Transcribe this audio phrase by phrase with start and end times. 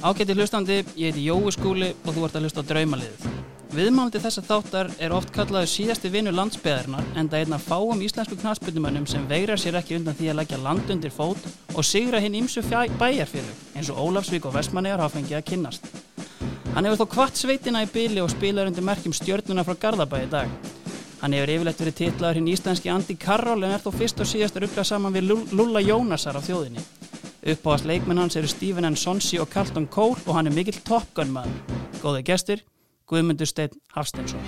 [0.00, 3.24] Ágæti hlustandi, ég heiti Jói Skúli og þú ert að hlusta á Draumaliðið.
[3.76, 8.00] Viðmálandi þessa þáttar er oft kallaður síðasti vinnu landsbyðarinnar en það er einn að fáum
[8.06, 11.44] íslensku knastbyndumönnum sem veirar sér ekki undan því að leggja land undir fót
[11.74, 15.84] og sigra hinn ímsu bæjarfélug eins og Ólafsvík og Vestmannegar hafa fengið að kynnast.
[16.72, 20.30] Hann hefur þó kvart sveitina í byli og spilar undir merkjum stjörnuna frá Garðabæi í
[20.32, 20.48] dag.
[21.20, 24.56] Hann hefur yfirlegt verið titlaður hinn íslenski Andi Karol en er þó fyrst og síðast
[24.56, 26.88] að ruggla saman við Lulla Jónasar á þjóðinni.
[27.40, 28.96] Uppáðast leikmenn hans eru Stephen N.
[28.96, 31.54] Sonsi og Carlton Cole og hann er mikill Top Gun maður.
[32.02, 32.60] Góði gestur,
[33.08, 34.44] Guðmundur Steinn Hafstensson.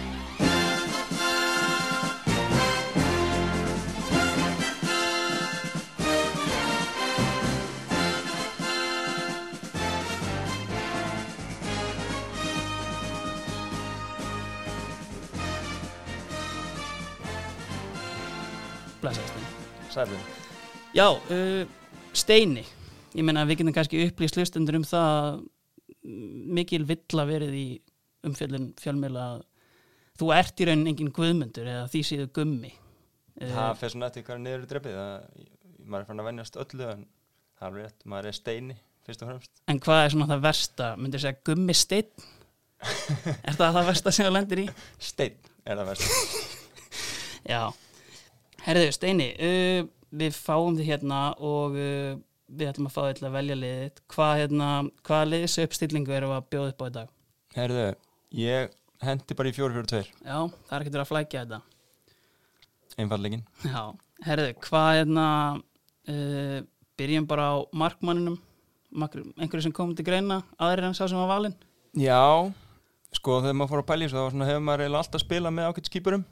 [19.01, 19.49] Blessaði Steinn.
[19.97, 20.23] Sælum.
[20.93, 21.67] Já, uh,
[22.13, 22.69] Steini
[23.17, 25.41] ég meina við getum kannski upplýst hlustundur um það að
[26.59, 27.67] mikil vill að verið í
[28.27, 29.43] umfjöldun fjölmjöla að
[30.21, 32.73] þú ert í raunin engin guðmundur eða því síðu gummi.
[33.39, 34.99] Það fer svona eftir hverja niður í drefið
[35.83, 37.07] maður er fann að vennjast öllu en
[37.59, 39.63] það er rétt, maður er steini fyrst og fremst.
[39.71, 42.29] En hvað er svona það versta, myndir segja gummi stein
[43.47, 44.67] Er það það versta sem þú lendir í?
[45.03, 46.21] Stein er það versta.
[47.53, 47.63] Já,
[48.67, 49.81] herðu Steini uh,
[50.23, 52.13] við fáum þið hérna og uh,
[52.53, 54.69] við ætlum að fá þið til að velja liðið hvað, hérna,
[55.09, 57.13] hvað liðis uppstillingu við að bjóða upp á í dag?
[57.57, 57.87] Herðu,
[58.39, 61.61] ég hendi bara í 4-4-2 Já, það er ekki til að flækja þetta.
[63.03, 63.83] Einfallegin Já,
[64.29, 65.27] herðu, hvað hérna
[66.13, 66.59] uh,
[67.01, 68.41] byrjum bara á markmanninum.
[68.93, 71.57] Einhverju sem kom til greina aðrir en sá sem var valinn?
[71.97, 72.53] Já,
[73.17, 76.27] sko þegar maður fór að pæli þá hefur maður alltaf spilað með ákveðt skipurum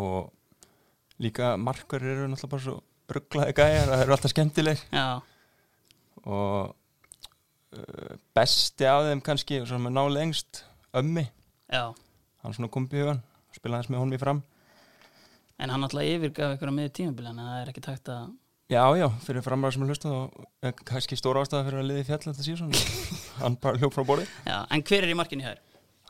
[0.00, 0.32] og
[1.20, 2.78] líka markar eru náttúrulega bara svo
[3.16, 4.84] rugglaði gæjar, það eru alltaf skemmtileg.
[4.92, 5.06] Já.
[6.22, 6.74] og
[7.76, 10.64] uh, besti af þeim kannski, sem er ná lengst
[10.96, 11.26] ömmi,
[11.72, 11.90] Já.
[12.44, 13.22] hann svona kom hugan
[13.56, 14.44] spilaði hans með honum í fram.
[15.62, 18.30] En hann alltaf yfirgaf ykkur á miður tímabili en það er ekki takt að
[18.72, 22.44] Já, já, fyrir framræðar sem hlusta og kannski stóra ástæða fyrir að liði fjall þetta
[22.46, 22.70] síðan,
[23.42, 24.24] hann bara hljóf frá borði.
[24.46, 25.58] Já, en hver er í markinu hér?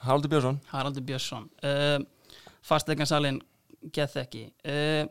[0.02, 0.60] Haraldur Björnsson.
[0.70, 1.48] Haraldur Björnsson.
[1.64, 3.40] Uh, Fasteignarsalinn
[3.94, 5.08] gett ekki uh,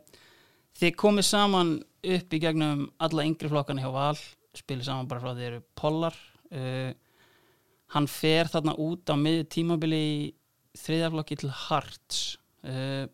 [0.81, 4.17] Þið komið saman upp í gegnum alla yngri flokkana hjá Val
[4.57, 6.15] spilið saman bara frá því eru pollar
[6.57, 6.91] uh,
[7.93, 10.21] hann fer þarna út á miður tímabili í
[10.81, 12.21] þriðaflokki til Harts
[12.65, 13.05] uh,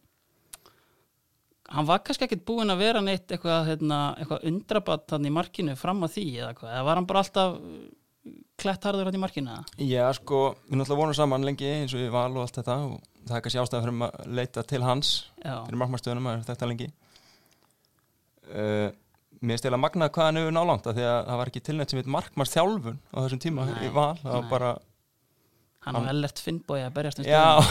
[1.67, 5.75] hann var kannski ekkert búinn að vera neitt eitthvað, hérna, eitthvað undrabatt hann í markinu
[5.77, 7.57] fram að því eða eða var hann bara alltaf
[8.59, 9.57] klætt harður hann í markinu?
[9.83, 12.95] Já sko, við náttúrulega vorum saman lengi eins og við Val og allt þetta og
[13.27, 15.11] það er kannski ástæða fyrir að leita til hans
[15.43, 15.59] Já.
[15.67, 16.89] fyrir markmannstöðunum að þetta lengi
[18.51, 18.89] uh,
[19.43, 22.13] mér stila magnað hvað hann hefur nálangt því að það var ekki tilnætt sem heit
[22.17, 23.67] markmanns þjálfun á þessum tíma.
[23.69, 24.75] Nei, í val það var bara
[25.87, 27.63] Hann var ellert finnbói að berjast um já.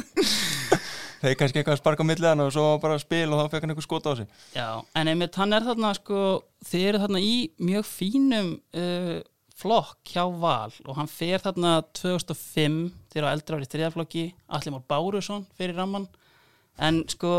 [1.20, 3.86] þeir kannski eitthvað að sparka milliðan og svo bara spil og þá fekk hann eitthvað
[3.86, 4.30] skota á sig.
[4.56, 6.22] Já, en einmitt hann er þarna sko,
[6.70, 9.18] þið eru þarna í mjög fínum uh,
[9.60, 12.78] flokk hjá Val og hann fer þarna 2005
[13.12, 14.24] þegar á eldra árið þriðaflokki
[14.56, 16.08] Allir Mór Bárusson fyrir ramman
[16.80, 17.32] en sko,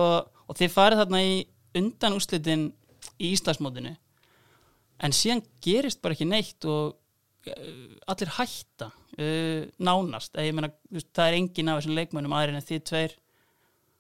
[0.46, 1.34] og þið farið þarna í
[1.78, 2.70] undan úrslitin
[3.22, 3.96] í Íslandsmótinu.
[5.02, 6.98] En síðan gerist bara ekki neitt og
[7.50, 12.60] uh, allir hætta uh, nánast, meina þú veist, það er engin af þessum leikmönnum aðrir
[12.60, 13.18] en þið tveir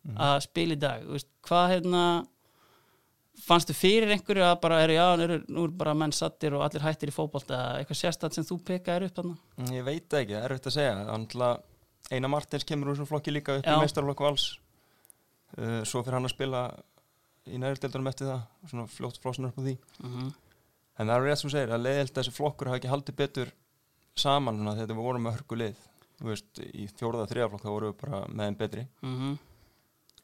[0.01, 1.03] að spila í dag.
[1.05, 2.03] Þú veist, hvað hérna
[3.41, 6.83] fannstu fyrir einhverju að bara eru, já, eru, nú eru bara menn sattir og allir
[6.85, 7.57] hættir í fótbolta?
[7.57, 9.35] Eða eitthvað sérstætt sem þú pekaðir upp þarna?
[9.57, 10.95] Mm, ég veit ekki, það er erfitt að segja.
[11.15, 11.51] Andla,
[12.11, 13.75] Einar Martins kemur úr þessum flokki líka upp Já.
[13.75, 14.47] í meistarflokk vals.
[15.57, 16.65] Uh, svo fyrir hann að spila
[17.49, 19.77] í næriðdeldunum eftir það svona fljótt flósunar upp á því.
[20.03, 20.31] Mm
[20.99, 23.51] En það er rétt sem segir að leiðilt þessi flokkur hafa ekki haldið betur
[24.15, 25.55] saman svona, þegar við vorum með hörku
[26.19, 28.87] Þú veist, í fjórða þriðaflokk þá vorum við bara með þeim betri.
[29.01, 29.37] -hmm.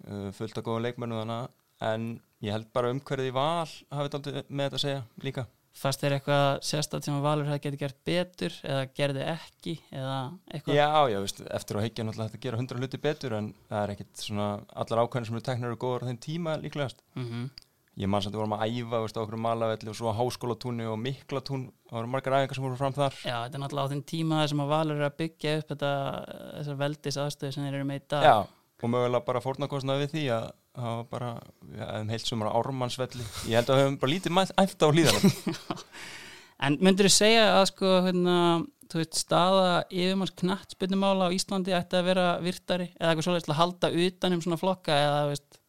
[0.07, 1.49] uh, fullt að góða leikmennu þannig
[1.87, 6.03] en ég held bara umhverfið í val hafið þetta með þetta að segja líka fannst
[6.03, 10.17] þér eitthvað sérstætt sem Valur hefði getið gert betur eða gerði ekki eða
[10.49, 10.79] eitthvað?
[10.79, 13.95] Já, já, veist, eftir á heikja náttúrulega þetta gera hundra hluti betur en það er
[13.95, 17.01] ekkit svona allar ákvæðin sem eru teknar eru góður á þeim tíma líklegast.
[17.17, 17.47] Mm
[17.97, 20.19] Ég man samt að við vorum að æfa veist, á okkur malavelli og svo á
[20.19, 23.15] háskólatúni og miklatún það voru margar æfingar sem voru fram þar.
[23.25, 25.93] Já, þetta er náttúrulega á þeim tíma sem að Valur er að byggja upp þetta,
[26.59, 28.27] þessar veldis aðstöðu sem þeir eru með í dag.
[28.27, 28.35] Já,
[28.77, 30.45] og mögulega bara fórnarkostnaði við því að
[30.77, 31.33] það var bara,
[31.65, 33.27] við hefum heilt sumar á ármannsvelli.
[33.49, 35.27] Ég held að við höfum bara lítið mætt á hlýðan
[36.67, 38.37] En myndur þú segja að sko hérna,
[38.89, 43.59] þú veist, staða yfirmanns knattspynnumála á Íslandi ætti að vera virtari eða eitthvað svolítið að
[43.59, 45.59] halda utan um svona flokka eða, veist,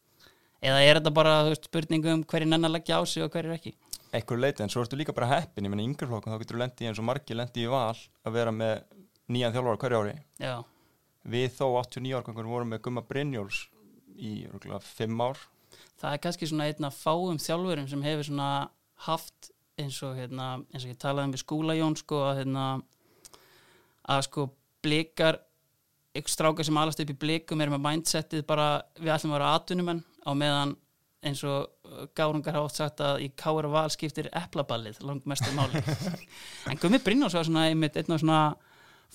[0.65, 3.53] eða er þetta bara veist, spurningu um hverju nenn að leggja á sig og hverju
[3.59, 3.75] ekki?
[4.09, 5.67] einhverju leiti, en svo ertu líka bara heppin.
[5.67, 7.93] Ég menna í yngri flokkum, þá getur þú lendi eins og margir lendi í val
[7.93, 8.79] að vera með
[9.29, 10.15] nýjan þjálfara hverju ári.
[10.41, 10.55] Já,
[11.29, 13.67] við þó 89 árgangur vorum með Gumma Brynjóls
[14.19, 15.41] í rúglega 5 ár.
[15.99, 18.51] Það er kannski svona einn af fáum þjálfurum sem hefur svona
[19.07, 22.65] haft eins og hérna, eins og ég talaði um við skúlajón sko að hérna
[24.09, 24.49] að sko
[24.83, 25.39] blikar
[26.17, 28.69] ykkur strákar sem alast upp í blikum er með mindsetið bara
[28.99, 30.75] við ætlum að vera atvinnumenn á meðan
[31.25, 35.51] eins og uh, gárungar hafa oft sagt að í kára val skiptir eplaballið langt mestu
[35.55, 35.81] máli.
[36.69, 38.41] En Gummi Brynjóls var svona einmitt einn og svona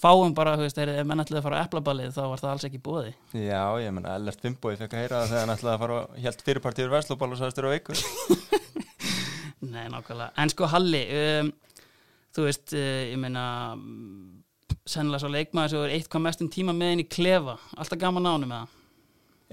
[0.01, 2.67] fáum bara, þú veist, ef menn ætlaði að fara á eplaballið þá var það alls
[2.69, 5.83] ekki búið Já, ég menna, Ellert Fimboi fekk að heyra það þegar hann ætlaði að
[5.85, 8.03] fara og helt fyrirpartíður verslóbal og þér á veikur.
[9.75, 10.31] Nei, nákvæmlega.
[10.43, 11.53] En sko Halli, um,
[12.37, 13.45] þú veist, uh, ég meina,
[13.79, 14.43] mm,
[14.85, 17.57] sennilega svo leikmaður sem er eitthvað mestum tíma með henni klefa.
[17.79, 18.81] Alltaf gaman ánum með það.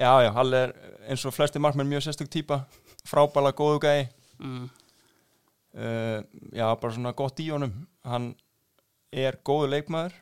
[0.02, 0.74] Já, já, Hall er
[1.12, 2.64] eins og flesti markmenn mjög sérstök típa.
[3.08, 4.10] Frábæla góðu gæi.
[4.42, 4.68] Mm,
[5.78, 6.20] uh,
[6.52, 7.74] já, bara svona gott í honum.
[8.08, 8.34] Hann
[9.12, 10.16] er góðu leikmaður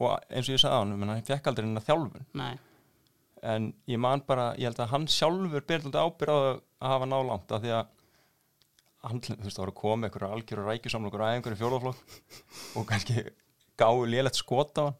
[0.00, 2.26] og eins og ég sagði á hann hann fekk aldrei hennar þjálfun.
[2.40, 2.52] Nei,
[3.54, 6.60] en ég man bara, ég held að hann sjálfur berðandi ábyrð að
[6.92, 7.86] hafa ná langt af því að
[9.06, 13.22] hann, þú veist, það voru komið einhverju algjör og rækjusamlokur að einhverju fjórðaflokk og kannski
[13.80, 14.98] gáðu lélegt skot á hann.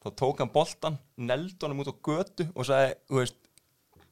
[0.00, 3.36] Þá tók hann boltan, neld honum út á götu og sagði, þú veist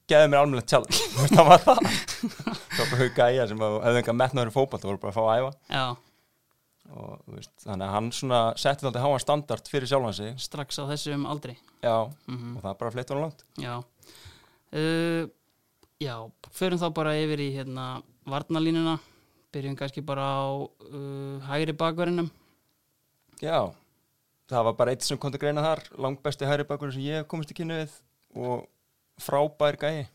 [0.09, 1.81] geði mér almennilegt challenge, þú veist, það var það.
[2.79, 5.11] Það var bara hug gæja sem að- hefði enga metnaður í fótball, það voru bara
[5.11, 5.49] að fá að æfa.
[5.75, 5.87] Já,
[6.89, 10.85] og veist, þannig að hann svona setti þetta háan standard fyrir sjálfan sig strax á
[10.89, 11.57] þessum aldri.
[11.85, 13.75] já, Mm og það bara fleitt honum langt Já.
[14.73, 15.29] Uh,
[16.01, 16.15] já,
[16.53, 18.99] förum þá bara yfir í hérna varnalínuna.
[19.53, 22.29] Byrjum kannski bara á uh, hægri bakverðinum.
[23.41, 23.71] já,
[24.49, 27.27] það var bara eitt sem kom til greina þar langt besti hæri bakur sem ég
[27.29, 27.95] komist í kynni við
[28.37, 28.67] og
[29.21, 30.07] frábær gæi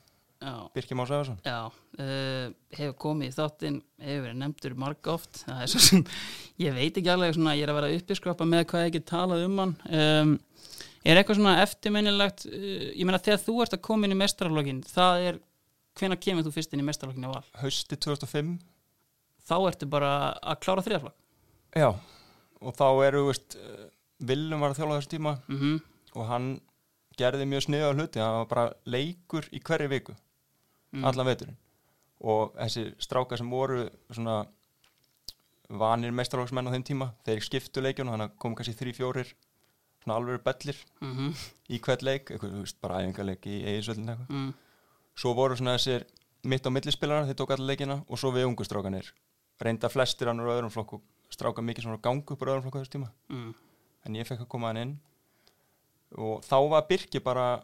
[0.43, 5.61] Já, Birkir Már Sæfarsson Já, uh, hefur komið í þáttinn, hefur verið nefndur margóft, það
[5.63, 6.01] er svo sem,
[6.65, 9.45] ég veit ekki alveg svona, ég er að vera uppiskrapa með hvað ég ekki talað
[9.47, 9.73] um hann.
[9.87, 10.33] Um,
[11.07, 14.83] er eitthvað svona eftirminnilegt, uh, ég meina þegar þú ert að koma inn í mestrarlokkin,
[14.91, 15.39] það er,
[15.99, 17.43] hvenær kemur þú fyrst inn í mestrarlokkin á val?
[17.63, 18.53] hausti 2005
[19.43, 21.17] Þá ertu bara að klára þrjaflokk.
[21.75, 21.89] já,
[22.63, 23.89] og þá eru veist, eh,
[24.23, 25.81] Willum var að þjóla þessu tíma Mm
[26.13, 26.47] og hann
[27.17, 30.13] gerði mjög sniða hluti, hann var bara leikur í hverju viku,
[30.93, 31.05] Mm.
[31.09, 31.55] allan veturinn
[32.23, 34.43] og þessi strákar sem voru svona
[35.69, 39.31] vanir meistarlóksmenn á þeim tíma, þeir skiptu leikjuna þannig að kom kannski þrý, fjórir
[40.03, 41.33] svona alveg bellir Mm
[41.73, 44.49] í hvert leik eitthvað, þú veist, bara æfingarleik í eiginsvöldin eitthvað mm.
[45.17, 46.03] svo voru svona þessir
[46.43, 49.09] mitt á millispilarar, þeir tók allir leikina og svo við ungu strákanir
[49.63, 50.99] reynda flestir annur á öðrum flokku
[51.33, 53.53] stráka mikið svona gangu upp á öðrum flokku á þessu tíma Mm.
[54.05, 54.93] en ég fekk að koma hann inn
[56.19, 57.63] og þá var Birki bara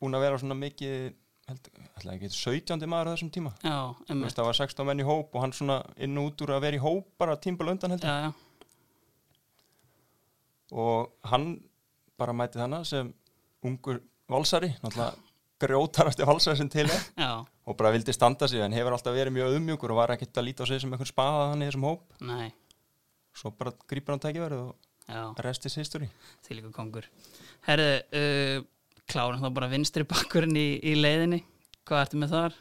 [0.00, 1.12] búin að vera svona mikið
[1.50, 2.86] held, ætla ekki, 17.
[2.90, 3.52] maður á þessum tíma.
[3.64, 6.54] Já, veist, það var 16 menn í hóp og hann svona inn og út úr
[6.56, 8.30] að vera í hóp bara tímbal undan Já, já,
[10.70, 11.48] og hann
[12.20, 13.10] bara mæti þannig sem
[13.66, 14.00] ungur
[14.30, 15.16] valsari, náttúrulega
[15.60, 17.02] grjótarasti valsari sem til er.
[17.68, 20.46] Og bara vildi standa sig en hefur alltaf verið mjög auðmjúkur og var ekkert að
[20.48, 22.06] líta á sig sem einhvern spaða hann í þessum hóp.
[22.24, 22.48] Nei,
[23.36, 24.76] svo bara grípur hann tækifærið og
[25.06, 25.22] já.
[25.44, 26.08] rest is history.
[26.46, 27.08] Því líka kongur.
[27.66, 28.68] Herðu, uh,
[29.12, 31.42] klárum þá bara vinstri bakkurinn í, í leiðinni.
[31.88, 32.58] Hvað ertu með þar?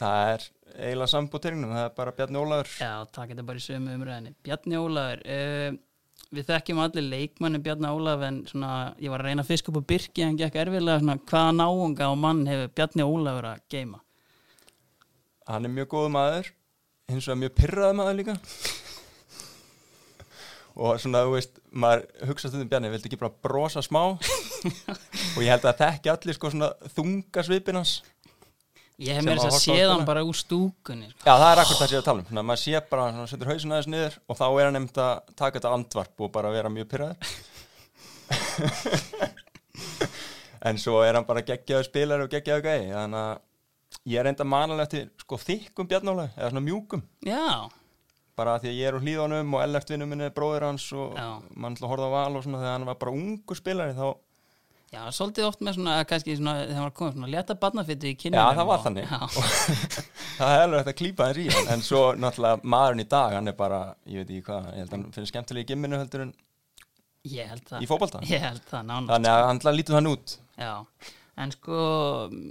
[0.00, 0.44] það er
[0.80, 4.30] eiginlega sambúteringnum, það er bara Bjarni Ólafur Já, takk þetta bara í sömu umræðinni.
[4.46, 5.74] Bjarni Ólafur, uh,
[6.38, 8.70] við þekkjum allir leikmanni Bjarni Ólafur en svona,
[9.02, 12.08] ég var að reyna að fiska upp á Birki en gekk erfiðlega svona, hvaða náunga
[12.14, 14.00] og mann hefur Bjarni Ólafur að geima?
[15.50, 16.52] hann er mjög góð maður
[17.10, 18.36] hins vegar mjög pyrraði maður líka
[20.80, 24.04] og svona, þú veist, maður hugsa stundum Bjarni, viltu ekki bara brosa smá
[25.36, 28.00] og ég held að þekki allir sko svona þunga svipin hans
[29.00, 29.92] Ég hef mér þess að að horfa á sé spila.
[29.94, 31.06] hann bara úr stúkunni.
[31.08, 31.24] Sko.
[31.24, 32.26] Já, það er akkur það sem ég er að tala um.
[32.28, 35.00] Þannig að maður sé bara, hann setur hausin aðeins niður og þá er hann nefnt
[35.00, 37.16] að taka þetta andvarp og bara vera mjög pyrraður.
[40.68, 42.92] en svo er hann bara geggjaðu spilari og geggjaðu gæði.
[42.92, 47.06] Þannig að ég er enda manalega til sko þykkum bjarnálega, eða svona mjúkum.
[47.24, 47.46] Já,
[48.38, 51.16] Bara því að ég er úr hlýðunum og ellertvinum minni er bróðir hans og
[51.60, 54.06] mann ætla að horfa á val og svona þegar hann var bara ungu spilari þá,
[54.90, 58.42] já, svolítið oft með svona, kannski svona, þegar var komið svona létta barnafittu í kynninum.
[58.42, 59.14] Já, það var þannig.
[60.40, 61.66] Það er alveg hægt að klípa hans í hann.
[61.74, 64.92] En svo náttúrulega maðurinn í dag, hann er bara, ég veit ekki hvað, ég held
[64.92, 66.30] að hann finnir skemmtilega í gimminu heldur en
[67.28, 67.82] ég held það.
[67.84, 68.22] í fótbolta.
[68.30, 69.10] Ég held það, nánast.
[69.12, 70.72] Þannig að hann lítur hann út Já,
[71.44, 71.82] en sko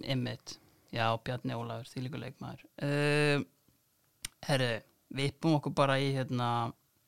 [0.05, 0.55] Emmitt,
[0.93, 3.48] já, Bjarni Ólafur þýlíku leikmaður uh,
[4.46, 4.69] Herru,
[5.17, 6.51] við yppum okkur bara í hérna,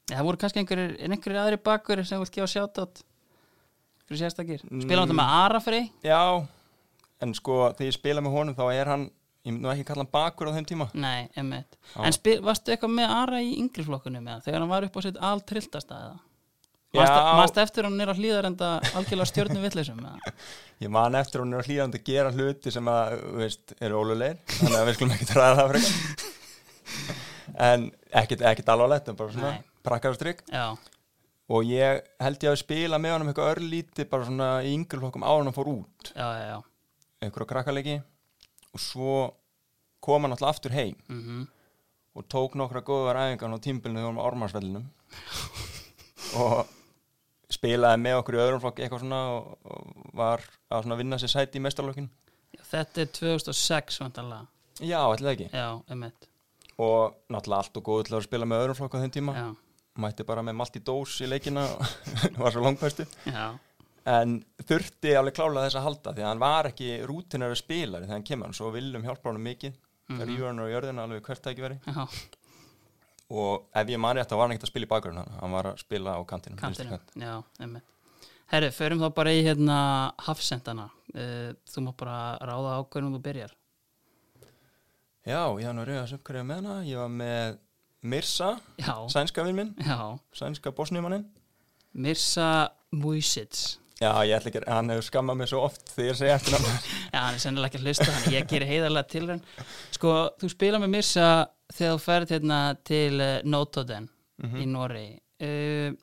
[0.10, 2.82] það voru kannski einhverjir einhverjir aðri bakkur sem vilt gefa sjátt
[4.12, 5.08] fyrir sérstakir, spila Mm.
[5.08, 6.22] hann með Arafrey Já,
[7.22, 9.06] en sko þegar ég spila með honum þá er hann
[9.42, 11.78] ég myndi nú ekki kalla hann bakur á þeim tíma Nei, emmitt.
[11.96, 12.04] Já.
[12.06, 15.02] En spil, varstu eitthvað með Ara í yngri flokkunum með þegar hann var upp á
[15.02, 16.20] sitt altrilltastæða?
[16.92, 17.06] Já.
[17.40, 20.02] Manst eftir hann er að hlýðar enda algjörlega stjórnum vitleysum?
[20.84, 24.38] ég man eftir hún er að hlýðandi að gera hluti sem að, veist, eru ólulegir
[24.60, 26.28] þannig að við skulum ekki ræða það frekar
[27.72, 27.86] en
[28.22, 29.64] ekkit, ekkit alvarlegt en bara svona Nei.
[29.88, 30.66] prakkarstrygg Já,
[31.52, 35.26] og ég held ég að spila með honum eitthvað örlíti bara svona í yngri flokkum
[35.28, 36.12] áður en hann fór út.
[37.22, 37.98] Einhverja krakkalegi
[38.72, 39.16] og svo
[40.02, 40.96] kom hann alltaf aftur heim.
[41.12, 41.50] Mm
[42.12, 44.88] og tók nokkra góðar æfingar á tímbilinu þegar hann var ormarsvellinum
[46.44, 46.74] og
[47.52, 51.62] spilaði með okkur í öðrum flokk eitthvað svona og, og var að vinna sér sæti
[51.62, 52.10] í mestarlokkin
[52.72, 54.46] Þetta er 2006 vantanlega.
[54.80, 55.48] já, ætlaði ekki.
[55.56, 55.68] Já,
[56.82, 59.34] og náttúrulega allt og góð til að spila með öðrum flokk á þeim tíma.
[59.36, 59.48] Já,
[60.00, 61.84] mætti bara með malt í dós í leikina og
[62.42, 63.08] var svo langpæstu
[64.12, 68.18] en þurfti alveg klálega þess að halda því að hann var ekki rútinari spilari þegar
[68.18, 70.16] hann kemur svo viljum hjálpa hann mikið mm.
[70.16, 70.30] -hmm.
[70.30, 72.08] rífur hann á jörðina alveg hvert tækiveri já,
[73.32, 75.72] og ef ég man rétt þá var hann ekkert að spila í bakgrunn hann var
[75.72, 77.00] að spila á kantinum vinstri kantinu.
[77.00, 77.80] kant.
[77.80, 77.82] Já.
[78.52, 79.78] Herri, förum þá bara í hérna
[80.20, 80.90] hafsendana.
[81.16, 83.54] Uh, þú má bara ráða ákveðnum þú byrjar.
[85.24, 87.60] já, ég hann var reyðast upp hverja með hana ég var með
[88.04, 90.18] Mirsa, Já, sænska vinn minn já.
[90.34, 91.26] sænska bosnjumannin
[91.94, 93.78] Mirsa Vujicic.
[94.02, 96.80] já, ég ætla ekki, hann hefur skammað mig svo oft þegar ég segi eftir hann
[97.14, 99.44] Já, hann er sennilega ekki að hlusta hann, ég gerir heiðarlega til hann
[99.94, 101.28] Sko, þú spila með Mirsa
[101.72, 104.10] þegar þú ferð hérna til uh, Notoden
[104.58, 105.94] í Noregi uh,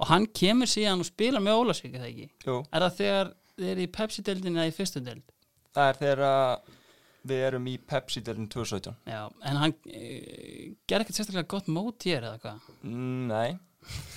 [0.00, 2.28] og hann kemur síðan og spila með Ólasvík, er það ekki?
[2.46, 5.26] Jú, Er það þegar þið eru í Pepsi-deildinu eða í fyrstu deild?
[5.74, 6.76] það er þegar að
[7.28, 12.26] við erum í Pepsi-delin 2017 Já, en hann uh, gerði ekkert sérstaklega gott mót hér
[12.30, 12.68] eða hvað?
[12.82, 13.58] Mm, Nei,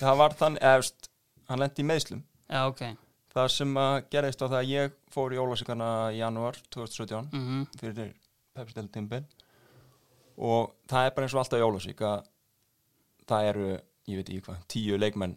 [0.00, 1.08] það var þann efst,
[1.50, 2.84] hann lendi í meðslum Já, ok.
[3.34, 7.64] Það sem að gerðist á það að ég fór í Ólasíkana í janúar 2017 mm
[7.80, 8.12] fyrir
[8.54, 9.24] Pepsi-del tímbil
[10.38, 12.28] og það er bara eins og alltaf í Ólasík að
[13.28, 13.68] það eru,
[14.10, 15.36] ég veit ekki hvað, tíu leikmenn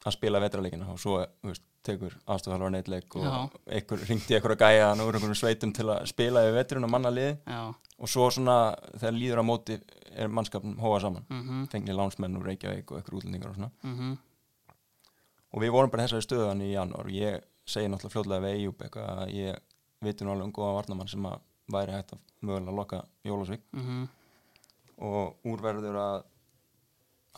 [0.00, 4.54] að spila vetraleikina og svo þú veist, tekur aðstofþalvar neitt leik og einhver ringdi einhver
[4.56, 7.60] að gæja nú er einhvern sveitum til að spila yfir veturinn og manna liði Já,
[8.00, 8.56] og svo svona
[8.96, 9.78] þegar líður á móti
[10.10, 11.26] er mannskapn hóa saman.
[11.28, 13.70] Mhm, fengni lánsmenn úr Reykjavík og einhver útlendingar og svona.
[13.82, 14.18] Mhm.
[15.52, 17.06] Og við vorum bara þessari stöðan í janúar.
[17.06, 19.58] Og ég segi náttúrulega fljóðlega við eitthvað að ég
[20.00, 24.08] viti nú alveg um góða varnamann sem að væri hægt að mögulega loka Jólasvík mhm,
[24.98, 26.24] og úrverður að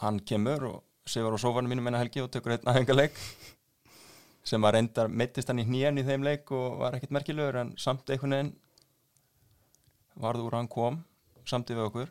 [0.03, 3.19] hann kemur og sefur á sófanum mínum minna helgi og tekur einn aðengarleik
[4.47, 7.75] sem að reyndar meittist hann í hnén í þeim leik og var ekkert merkilegur en
[7.81, 8.55] samt einhvern veginn
[10.23, 11.03] varð úr að hann kom
[11.49, 12.11] samt við okkur.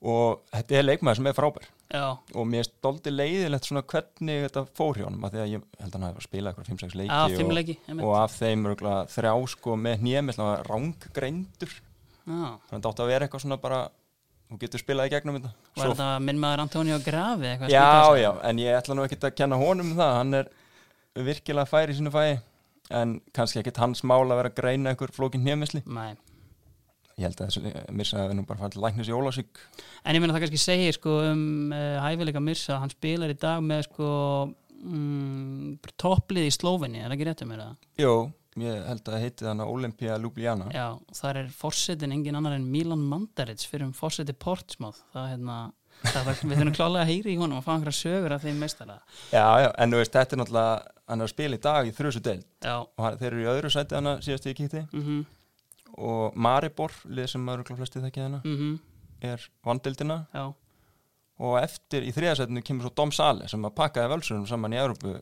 [0.00, 1.68] Og þetta er leikmaður sem er frábær.
[1.90, 2.04] Já,
[2.38, 5.88] og mér stolti leiðilegt svona hvernig þetta fór hjá honum af því að ég held
[5.88, 8.68] að hann hafi spilað eitthvað 5-6 leiki fimm og, leiki og af þeim
[9.10, 10.30] þrjá sko með hnjem
[10.68, 11.80] rángreindur Já,
[12.30, 13.80] þannig að þetta átti að vera eitthvað svona bara
[14.46, 15.52] þú getur spilað í gegnum þetta.
[15.80, 17.90] Var þetta minn maður Antonio Gravi já,
[18.22, 20.54] já, en ég ætla nú ekkert að kenna honum um það hann er
[21.18, 22.40] virkilega fær í sínu fæi
[22.90, 26.16] en kannski ekkert hans mál að vera að greina einhver flókin Nei,
[27.18, 29.60] ég held að þessu missa að við nú bara til læknis í Ólasík
[30.04, 33.62] En ég meina það kannski segir sko um uh, hæfileika Mirsa, hann spilar í dag
[33.62, 34.10] með sko
[34.80, 37.74] mm, topplið í Slóvinni, er það ekki rétt um það?
[38.00, 38.14] jú,
[38.64, 40.70] ég held að það heiti þannig Olympia Ljubljana.
[40.74, 40.86] Já,
[41.20, 45.02] þar er fórsetin engin annar en Milan Mandaric fyrir um fórseti Portsmouth.
[45.14, 45.58] Það er hérna,
[46.00, 48.64] það, það, við þurfum klálega að heyri í honum og fá einhverja sögur af þeim
[48.64, 48.98] meistara.
[49.30, 51.92] Já, já, en þú veist, þetta er náttúrulega hann er að spila í dag í
[51.96, 52.22] þrjusu
[52.62, 55.20] Já, og hann, þeir eru í öðru sæti hana síðast ég kíkti mhm,
[56.00, 58.76] og Maribor, lið sem maður flesti þekki hana mhm,
[59.26, 60.22] er vandeildina.
[60.32, 60.44] Já,
[61.40, 65.16] og eftir í þriðasætinu kemur svo Dom Sale sem að pakkaði völsunum saman í Európu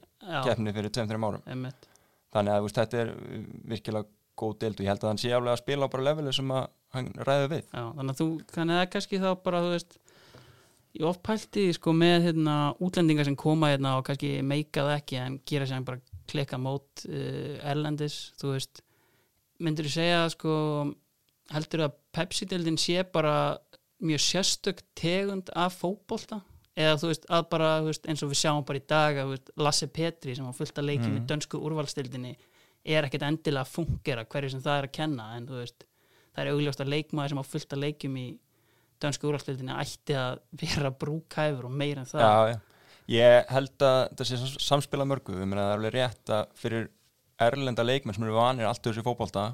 [0.44, 1.44] keppni fyrir 2-3 árum.
[1.46, 1.86] Einmitt.
[2.34, 5.30] Þannig að veist, þetta er uh, virkilega góð deild og ég held að hann sé
[5.34, 7.70] aflega að spila á bara leveli sem að hann ræði við.
[7.70, 9.98] Já, þannig að þú, þannig að það er kannski þá bara, þú veist,
[10.96, 15.18] ég oft pælti sko með hérna útlendingar sem koma hérna og kannski meika það ekki
[15.20, 18.82] en gera sér bara klikka mót uh, erlendis, þú veist,
[19.60, 20.52] myndur þú segja sko,
[21.54, 23.56] heldur að Pepsi-deildin sé bara
[24.04, 26.40] mjög sérstök tegund af fótbolta
[26.78, 29.24] eða þú veist, að bara, þú veist, eins og við sjáum bara í dag að
[29.26, 31.14] þú veist, Lasse Petri sem á fullt að leikja Mhm.
[31.16, 32.36] með dönsku úrvalstildinni
[32.84, 35.84] er ekkert endilega að fungera hverju sem það er að kenna en þú veist,
[36.36, 38.26] það er augljóst að leikmaður sem á fullt að leikjum í
[39.02, 42.24] dönsku úrvalstildinni ætti að vera brúkæfur og meira en það.
[42.26, 42.58] Já, já.
[43.14, 45.36] ég held að þetta sé sams- samspila mörgu.
[45.38, 46.88] Við meina það er alveg rétt að fyrir
[47.48, 49.46] erlenda leikmenn sem eru vanir allt þessu fótbolta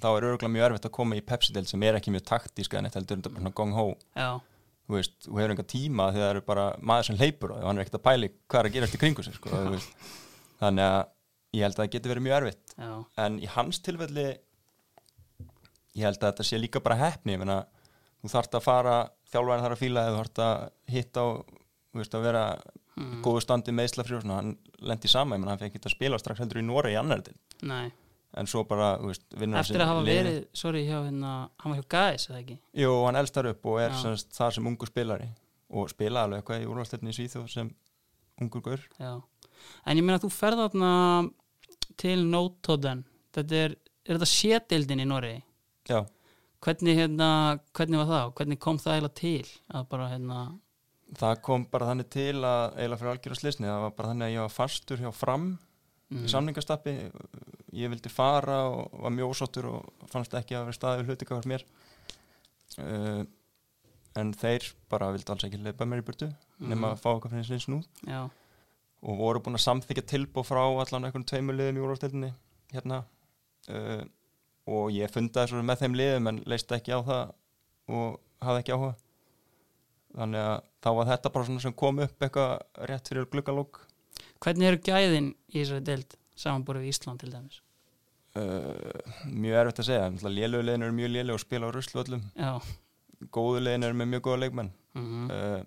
[0.00, 2.86] þá er örgulega mjög erfitt að koma í Pepsi-deild sem er ekki mjög taktíska en
[2.88, 3.84] þetta heldur svona gong-hó
[4.16, 4.28] já,
[4.88, 7.76] þú veist, þú hefur enga tíma þegar það eru bara maður sem hleypur og hann
[7.80, 9.50] er ekkert að pæli hvað er að gerast í kringu sig sko,
[10.60, 11.02] þannig að
[11.56, 12.74] ég held að það geti verið mjög erfitt.
[12.78, 12.90] Já,
[13.26, 14.26] en í hans tilfelli
[15.98, 17.58] ég held að þetta sé líka bara hefni ég meina,
[18.20, 18.98] þú þarft að fara
[19.30, 21.56] þjálfærin þarf að fíla eða þú þarft að hitta og
[22.00, 22.44] veist að vera
[22.96, 23.16] mm.
[23.24, 24.52] góðu standi meðslafri og svona, hann
[24.90, 27.24] lendi sama ég meina, hann fekk ekki að spila strax heldur í Nóra í annar
[27.26, 27.36] til
[27.66, 27.90] Nei,
[28.38, 31.82] en svo bara, þú veist, vinnur eftir að hafa verið sorry, hjá hérna, hann var
[31.82, 32.58] hjá Gæs eða ekki?
[32.84, 35.28] Jú, hann elstar upp og er semst, þar sem ungu spilari
[35.70, 37.68] og spila alveg eitthvað í úrvalstöfni í Svíþjóð sem
[38.42, 38.86] ungur gaur.
[38.98, 39.12] Já.
[39.86, 40.92] En ég meina að þú ferð þarna
[42.00, 45.42] til Nótoden þetta er, er þetta sétildin í Noregi?
[45.90, 46.00] Já,
[46.64, 47.30] hvernig, hérna,
[47.76, 48.26] hvernig var það?
[48.26, 50.40] Og hvernig kom það eiginlega til bara hérna
[51.18, 54.26] það kom bara þannig til að eiginlega fyrir algjör að slisni, það var bara þannig
[54.26, 55.46] að ég var fastur hjá fram
[56.10, 56.94] mm, í samningastappi
[57.80, 61.42] ég vildi fara og var mjög ósáttur og fannst ekki að vera staðið hluti hvað
[61.42, 61.66] var mér.
[62.78, 63.22] Uh,
[64.18, 66.30] en þeir bara vildi alls ekki leipa mér í burtu
[66.62, 67.80] nema að fá eitthvað fyrir sinns nú.
[68.06, 68.22] Já,
[69.00, 72.32] og voru búin að samþykja tilbúð frá allan einhvern tveimur liðum í úrvalstildinni
[72.74, 73.04] hérna.
[73.70, 74.02] Uh,
[74.70, 77.32] og ég fundaði svo með þeim liðum en leist ekki á það
[77.90, 78.96] og hafði ekki áhuga.
[80.10, 83.84] Þannig að þá var þetta bara svona sem kom upp eitthvað rétt fyrir gluggalók
[84.40, 87.58] hvernig eru gæðin í þessari deild samanborið við Ísland til dæmis?
[88.38, 88.70] Uh,
[89.26, 90.30] mjög erfitt að segja.
[90.30, 92.22] Lélögu liðin eru mjög lélögu og spila á ruslu öllum.
[92.38, 92.52] Já,
[93.34, 94.72] góðu liðin eru með mjög góða leikmenn.
[94.98, 95.60] Mm uh,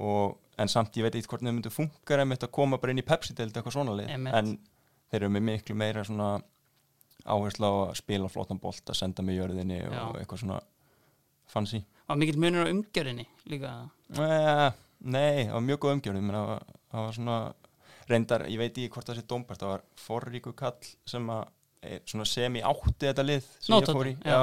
[0.00, 3.04] og, en samt ég veit eitthvað hvort þau myndu funkar að koma bara inn í
[3.04, 4.12] Pepsi-deild eitthvað svona lið.
[4.12, 4.54] En
[5.10, 6.28] þeir eru með miklu meira svona
[7.34, 10.04] áherslu á að spila flottan bolt að senda með jörðinni og Já.
[10.20, 10.60] eitthvað svona
[11.50, 11.82] fancy.
[12.10, 13.74] Var mikill munur á umgjörðinni líka?
[14.18, 14.68] Eh,
[15.00, 16.20] Nei, það var mjög góð umgjörð.
[16.20, 17.36] Menn, það, var, var svona
[18.10, 21.44] reyndar, ég veit ekki hvort það sé dómbært það var forríku kall sem að
[21.86, 24.16] eh, sem í átti þetta lið ég fór í.
[24.26, 24.42] Já.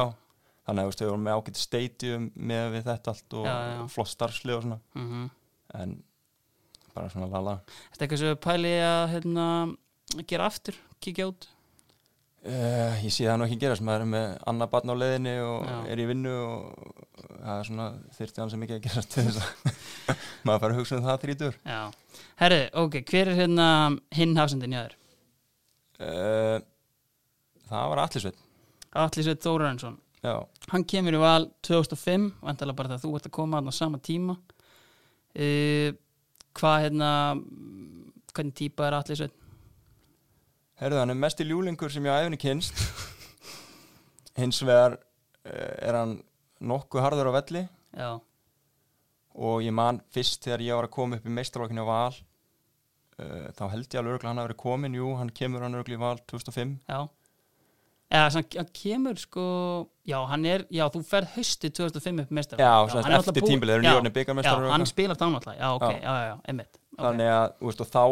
[0.67, 3.81] þannig að þau voru með ágætt stadium með við þetta allt og Já, já.
[3.93, 4.79] flott starfslið og svona.
[4.97, 5.27] Mm
[5.75, 5.97] en
[6.95, 7.57] bara svona lala.
[7.91, 9.45] Þetta er eitthvað sem við pæli að hérna,
[10.29, 11.47] gera aftur, kíkja út
[12.47, 15.67] uh, ég sé það nú ekki gerast maður er með annað barn á leiðinni og
[15.67, 15.77] Já.
[15.93, 17.87] er í vinnu og það er svona
[18.17, 19.75] þyrfti hann sem ekki að gerast til þess að
[20.47, 21.79] maður fara að hugsa um það þrítur Já,
[22.41, 23.67] herri, ok, hver er hérna
[24.17, 24.97] hinn hafsendin hjá þér?
[26.07, 26.57] uh,
[27.71, 28.43] það var allisveit
[28.97, 30.35] Atli Sveit Þórarinsson já,
[30.71, 33.99] hann kemur í val 2005 vantalega bara þegar þú ert að koma hann á sama
[34.01, 35.89] tíma uh,
[36.57, 37.09] hvað hérna
[38.33, 39.35] hvernig típa er Atli Sveit?
[40.81, 42.79] Herðu hann er mest í ljúlingur sem ég á æfni kynst
[44.37, 46.17] hins vegar uh, er hann
[46.57, 47.67] nokkuð harður á velli.
[47.97, 48.17] Já,
[49.37, 53.49] og ég man fyrst þegar ég var að koma upp í meistarlokkinu á val uh,
[53.57, 56.03] þá held ég alveg örgulega hann að vera komin jú, hann kemur hann örgulega í
[56.03, 56.99] val 2005 já.
[58.07, 59.45] Eða sem hann kemur sko
[60.07, 63.73] já, hann er, já, þú ferð hausti 2005 upp mestar Já, sem sagt, eftir tímabilið,
[63.73, 65.97] þeir eru nýorðnir bikarmeistarar og Já, hann spilar þá náttúrulega, já, ok, Já.
[65.97, 67.03] já, já, já, einmitt okay.
[67.03, 68.03] þannig að, þú veist, og þá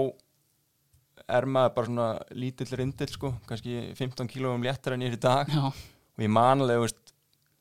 [1.27, 2.07] er maður bara svona
[2.37, 5.49] lítill rindill sko, kannski 15 kílóum léttar en ég er í dag.
[5.49, 7.13] Já, og ég manlega, þú veist,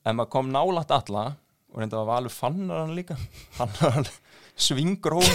[0.04, 1.24] ef maður kom nálægt alla
[1.74, 3.16] og reynda að Valur fannar hann líka
[3.58, 4.18] hann var alveg
[4.54, 5.30] svingróð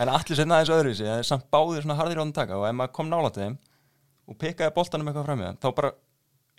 [0.00, 2.60] en allir setna aðeins öðru sig það er samt báðir svona harðir á þann taka.
[2.60, 3.58] Og ef maður kom nálægt þeim
[4.30, 5.90] og pekaði boltanum eitthvað fram í það þá bara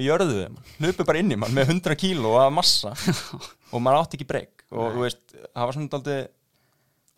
[0.01, 2.91] jörðu þeim, hlupu bara inn í mann með 100 kíló af massa.
[3.73, 4.63] Og maður átti ekki breyk.
[4.73, 5.21] Og þú veist,
[5.53, 6.21] það var svona daldið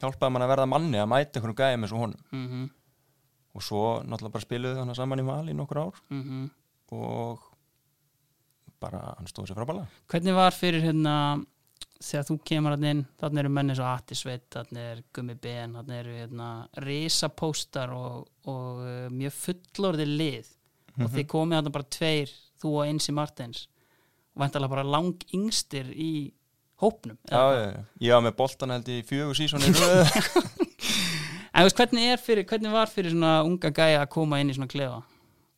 [0.04, 2.24] hjálpaði mann að verða manni að mæta einhvern gæði með svo honum.
[2.36, 2.66] Mhm,
[3.54, 6.04] og svo náttúrulega bara spiluðu þannig saman í val í nokkur ár.
[6.10, 6.46] Mhm.
[6.94, 7.50] Og
[8.84, 11.16] bara hann stóð sér frábælega Hvernig var fyrir hérna
[12.04, 15.78] þegar þú kemur hann inn, þannig eru menni svo Atti Sveit, þannig er Gummi Ben
[15.78, 16.50] þannig eru hérna
[16.84, 20.50] risapóstar og, og uh, mjög fullorði lið.
[21.00, 23.64] Og þið komið þarna bara tveir, þú og Einsi Martins
[24.34, 26.12] og væntalega bara lang yngstir í
[26.82, 27.82] hópnum Já, já, já.
[28.02, 30.14] ég var með boltan held í fjögur röð
[31.54, 34.56] En veist, hvernig, er fyrir, hvernig var fyrir svona unga gæja að koma inn í
[34.58, 35.02] svona klefa?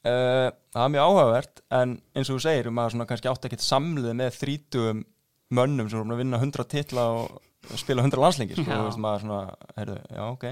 [0.05, 3.65] Uh, það var mjög áhugavert en eins og þú segir, maður svona kannski átti ekkert
[3.65, 5.01] samlið með þrítugum
[5.55, 9.69] mönnum sem voru að vinna 100 titla og spila 100 landslengi sko, veist maður svona,
[9.79, 10.45] heyrðu, já ok.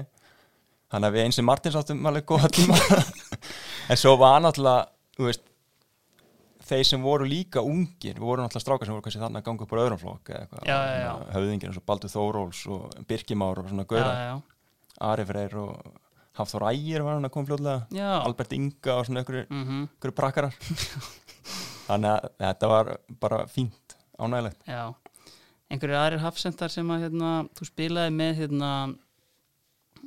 [0.94, 2.78] Þannig að við eins og Martins áttum alveg góða tíma.
[3.92, 5.42] En svo var náttúrulega, þú veist
[6.64, 9.66] þeir sem voru líka ungir við vorum náttúrulega strákar sem voru kannski þannig að ganga
[9.66, 13.84] upp á öðrum flokk eða eitthvað, höfðingir eins og Baldur Þóróls og Birkimár og svona
[13.84, 14.32] já,
[15.02, 16.00] Ari Freyr og
[16.38, 20.56] Hafþór Ægir var hann að koma fljóðlega Albert Inga og svona einhverju mhm, einhverju prakkarar.
[21.88, 24.94] Þannig að þetta var bara fínt ánægilegt já.
[25.70, 28.70] Einhverjir aðrir hafsendar sem að hérna, þú spilaði með hérna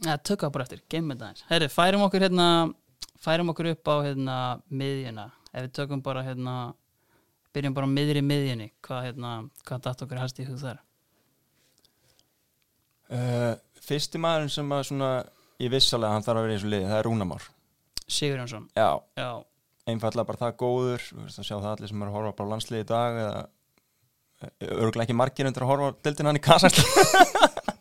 [0.06, 2.48] ja, tökka bara eftir, geymum þetta eins Herri, færum okkur hérna
[3.24, 4.36] færum okkur upp á hérna
[4.70, 5.30] miðjuna.
[5.54, 6.58] Ef við tökum bara hérna
[7.56, 9.32] byrjum bara miðri miðjunni hvað hérna,
[9.68, 10.84] hvað datt okkur helst í hug þar?
[13.08, 13.56] Uh,
[13.88, 15.12] fyrsti maðurinn sem að svona
[15.64, 17.48] ég vissalega hann þarf að vera í þessu liði, það er Rúnamár
[18.08, 19.30] Sigur Jónsson, já, já,
[19.92, 22.48] einfallega bara það góður þú veist, að sjá það allir sem er að horfa bara
[22.48, 23.46] á landsliði í dag eða
[24.78, 27.66] örgulega ekki margir undir að horfa á dildin hann í Kazakstan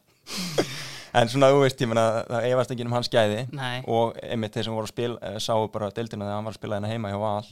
[1.16, 3.42] en svona þú veist, ég meina það efast ekki um hans gæði.
[3.56, 6.56] Nei, og einmitt þeir sem voru að spila eh, sáu bara dildina þegar hann var
[6.56, 7.50] að spila hérna heima hjá Val.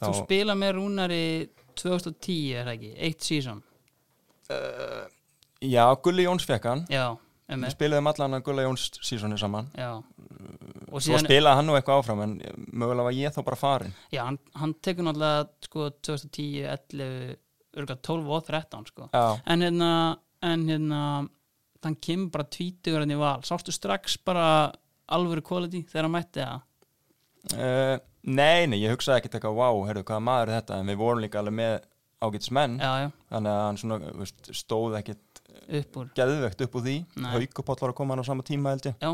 [0.00, 1.24] Þú spila með Rúnari
[1.76, 3.60] 2010 er það ekki, eitt season.
[4.50, 5.04] Uh,
[5.60, 6.86] Já, Gulli Jóns fekk hann.
[6.92, 7.12] Já,
[7.50, 9.68] Við emmi spilaðum allan að Gulli Jóns sísoni saman.
[9.76, 9.90] Já,
[10.90, 12.34] og Svo síðan, spilaði hann nú eitthvað áfram en
[12.70, 16.64] mögulega var ég þá bara farin já, hann, hann tekur náttúrulega sko 2010,
[16.96, 17.36] 11
[17.76, 19.08] örgulega 12 og 13 sko.
[19.14, 19.90] Já, en hérna,
[20.42, 21.02] en hérna
[21.84, 23.44] þann kemur bara tvítugur hann í val.
[23.46, 24.46] Sástu strax bara
[25.10, 26.58] alvöru quality þegar hann mætti það
[27.56, 30.80] uh, Nei, nei, ég hugsaði ekkert eitthvað Vá, heyrðu, hvaða maður er þetta?
[30.82, 31.76] En við vorum líka alveg með
[32.20, 35.29] ágætis menn já, já, Þannig að hann svona, veist, stóð ekkert
[35.80, 36.08] upp úr.
[36.18, 36.96] Geðvegt upp úr því.
[37.34, 38.96] Haukupott var að koma hann á sama tíma held ég.
[39.02, 39.12] Já,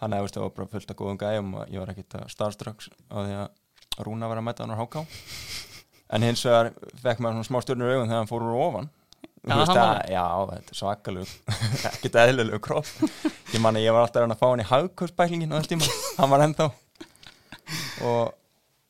[0.00, 2.86] Þannig að það var bara fullt af góðum gæjum og ég var ekkert að starfströks
[3.12, 5.02] á því að Rúna var að mæta hann á háká.
[6.16, 6.70] En hins vegar
[7.02, 8.88] fekk maður svona smá stjórnur augun þegar hann fór úr ofan.
[9.40, 11.34] Já, veist hann að, var- já, þetta er svakalug
[11.90, 12.88] ekkert eðlilegu kropp.
[13.52, 15.90] Ég man að ég var alltaf að að fá hann í hagkauspæklingin á þess tíma,
[16.16, 16.66] hann var ennþá.
[18.08, 18.32] Og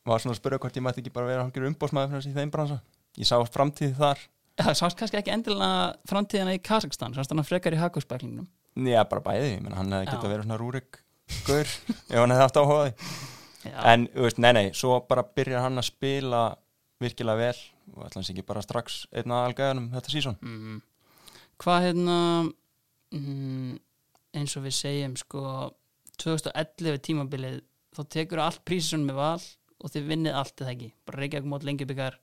[0.09, 2.53] var svona að spyrja hvort ég mætti ekki bara vera hálfur umbósmaður fyrir þessi þeim
[2.55, 2.79] bransa.
[3.21, 4.23] Ég sá framtíð þar
[4.67, 8.49] það sást kannski ekki endilega framtíðina í Kazakstan, sást hann frekar í hagkvæmspæklingnum
[8.87, 10.13] Já, bara bæði, menn hann hefði Já.
[10.15, 11.01] getað verið svona rúrik
[11.47, 11.69] gaur
[12.11, 12.95] ef hann hefði haft áhuga á því.
[13.61, 16.43] Já, En, þú veist, nei, nei, svo bara byrjar hann að spila
[17.01, 17.59] virkilega vel
[17.97, 20.79] og ætla hans ekki bara strax einn aðalgæðanum þetta sísón mm,
[21.61, 22.17] hvað hérna
[23.17, 23.75] mm,
[24.41, 25.45] eins og við segjum sko
[26.21, 27.61] 2011 tímabilið
[27.97, 29.41] þá tekur allt prísisum með val
[29.81, 30.91] og þið vinnið allt eða ekki?
[31.09, 32.19] Bara Reykjavík mót lengi byggar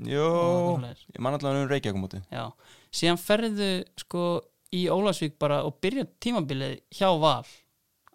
[0.00, 2.44] Jó, ég man allavega um Reykjavík mútið já,
[2.94, 3.68] síðan ferðu
[4.00, 4.22] sko
[4.72, 7.44] í Ólasvík bara og byrja tímabilið hjá val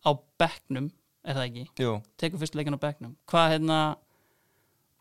[0.05, 0.89] á bekknum,
[1.25, 1.63] er það ekki?
[1.83, 3.15] Jú, tekur fyrst leikin á bekknum.
[3.29, 3.79] Hvað hérna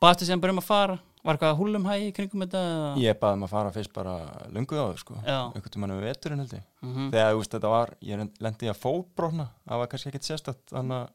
[0.03, 0.97] baðstu síðan bara um að fara?
[1.25, 2.63] Var eitthvað húlum hægi í kringum þetta
[3.01, 4.15] ég baði maður að fara fyrst bara
[4.53, 6.65] lungu á þau, sko einhvern tímann við veturinn held ég.
[6.85, 7.07] Mhm.
[7.15, 10.75] þegar, þú veist, þetta var, ég lendi í að fóbrotna það var kannski ekkert sérstætt
[10.75, 11.13] þannig að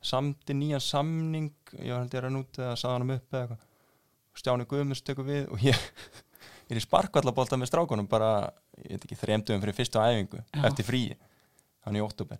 [0.00, 1.50] samdi nýjan samning.
[1.76, 3.66] Ég held ég að renna út eða saði hann upp eða eitthvað
[4.38, 5.76] Stjáni Guðmunds tekur við og ég
[6.70, 8.50] er í sparkvallabólta með strákunum bara,
[8.84, 10.64] ég veit ekki, þremdugum fyrir fyrstu æfingu Já.
[10.70, 11.16] eftir fríi,
[11.86, 12.38] hann í óttúber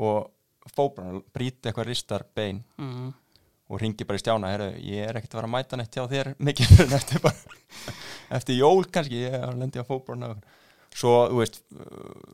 [0.00, 0.30] og
[0.76, 3.10] fóbrotna bríti eitthvað ristar bein Mhm.
[3.70, 6.06] og ringi bara í stjána, herru, ég er ekkert að fara að mæta neitt hjá
[6.10, 7.36] þér mikið fyrir eftir bara
[8.40, 10.32] eftir jól kannski, ég lendi á fótborna
[10.90, 11.60] svo, þú veist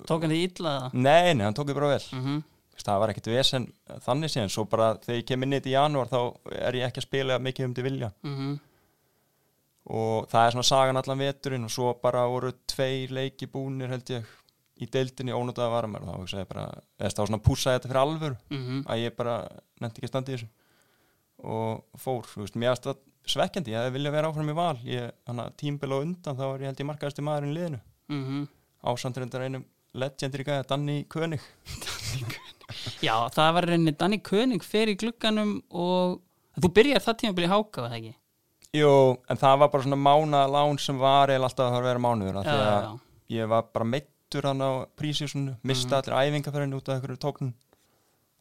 [0.09, 2.05] tók hann því illa nei, nei, hann tók þið bara vel.
[2.07, 3.67] Þú veist, það var ekkert vesen
[4.07, 6.19] þannig síðan, svo bara þegar ég kem inn í janúar þá
[6.57, 8.57] er ég ekki að spila mikið um til vilja Mhm.
[9.87, 14.11] Og það er svona sagan allan veturinn og svo bara voru tveir leiki búnir held
[14.11, 14.25] ég
[14.83, 16.65] í deildinni ónútaða varamær og þá hugsaði ég bara,
[17.01, 18.81] eða þá svona púsaði þetta fyrir alvöru Mhm.
[18.87, 19.37] að ég bara
[19.81, 20.49] nefndi ekki að standa í þessu
[21.47, 25.11] og fór, þú veist, mér aðstæð svekkjandi, ég hefði viljað vera áfram í val ég,
[25.27, 26.87] hann að tímbil á undan, þá var ég held ég
[27.27, 28.49] maðurinn í liðinu, Mhm.
[28.85, 31.41] ásandrindar einum legendir í gæða, Danny König
[33.03, 36.21] Já, það var reyni Danny König í glugganum og
[36.61, 38.15] þú byrjar það tímabili háka, var það ekki?
[38.75, 41.83] Jú, en það var bara svona mána lán sem var eða alltaf að það var
[41.83, 43.01] að vera mánuður því að
[43.37, 46.03] ég var bara meittur hann á prísísunu, mista Mhm.
[46.13, 47.53] allir æfingarferðin út af einhverju tóknum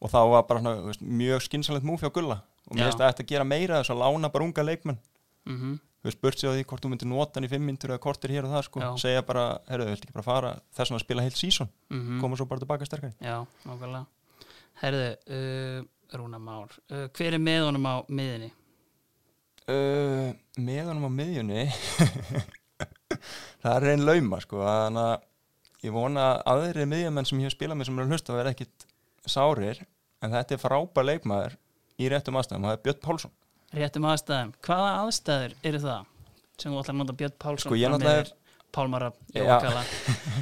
[0.02, 3.12] og þá var bara svona, veist, mjög skynsalegt múfi á gulla og mér finnst að
[3.14, 4.98] þetta gera meira þess að lána bara unga leikmenn
[5.46, 5.78] Mhm.
[6.02, 7.98] þú veist, burt sér á því hvort þú myndir nota hann í fimm myndur eða
[8.00, 8.96] kortir hér og það sko, Já.
[8.98, 12.20] segja bara, herru, þú vilt ekki bara fara þess að spila heilt sísón, Mhm.
[12.20, 14.06] koma svo bara tilbaka sterkari Já, nákvæmlega
[14.82, 18.50] Herðu, uh, Rúna Már uh, hver er með honum á miðinni?
[19.72, 21.64] Uh, með honum á miðjunni
[23.62, 27.56] það er einn lauma sko, þannig að ég vona að aðri miðjumenn sem ég hef
[27.56, 28.86] spilað með sem er að hlusta verða ekkit
[29.26, 29.82] sárir
[30.24, 31.56] en þetta er frábær leikmaður
[32.00, 33.32] í réttum aðstæðum, það er Björn Pálsson.
[33.76, 34.52] Réttum aðstæðum.
[34.66, 36.10] Hvaða aðstæður eru það
[36.56, 39.10] sem þú ætlar að nota Björn Pálsson Sko, ég náttúrulega Pálmara.
[39.36, 39.84] Jókala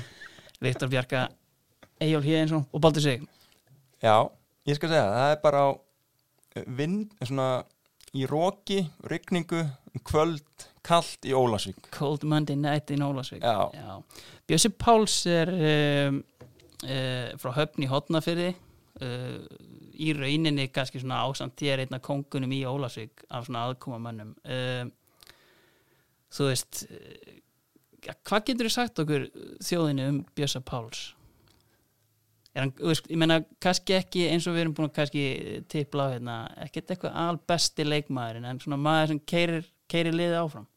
[0.65, 1.27] Viktor Bjarka
[2.03, 3.23] Eyjól Híðinsson og Baldur Sig?
[4.03, 4.17] Já,
[4.69, 5.69] ég skal segja, það er bara á
[6.79, 7.49] vind, svona
[8.15, 9.65] í róki, rigningu
[10.07, 13.97] kvöld, kallt í Ólasvík Cold Monday Night in Ólasvík Já.
[14.47, 16.21] Bjössi Páls er um,
[16.85, 19.39] uh, frá höfn í Hotnafyrði uh,
[19.95, 24.85] í rauninni kannski svona ásamt þér einna kongunum í Ólasvík af svona aðkomamönnum uh,
[26.35, 26.85] þú veist
[28.05, 29.29] hvað getur þú sagt okkur
[29.65, 31.13] þjóðinu um Bjössa Páls
[32.55, 35.25] er hann, þú veist, ég meina kannski ekki eins og við erum búin að kannski
[35.73, 36.37] tipla á hérna,
[36.67, 40.71] ekkert eitthvað albesti leikmaðurinn en svona maður sem keirir, keirir liðið áfram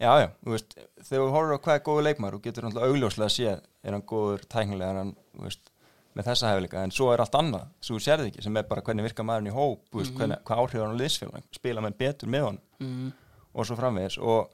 [0.00, 2.94] Já, já, þú veist, þegar þú horfir á hvað er góður leikmaður og getur náttúrulega
[2.94, 5.72] augljóslega að sé er hann góður tæknilega, er hann, þú veist
[6.16, 8.82] með þessa hefleika en svo er allt annað sem þú sérði ekki sem er bara
[8.86, 10.16] hvernig virka maðurinn í hóp mm -hmm.
[10.18, 13.12] hvernig, hvað áhrif hann á liðsfélag spila með betur með hann mm.
[13.54, 14.50] og svo framvegis og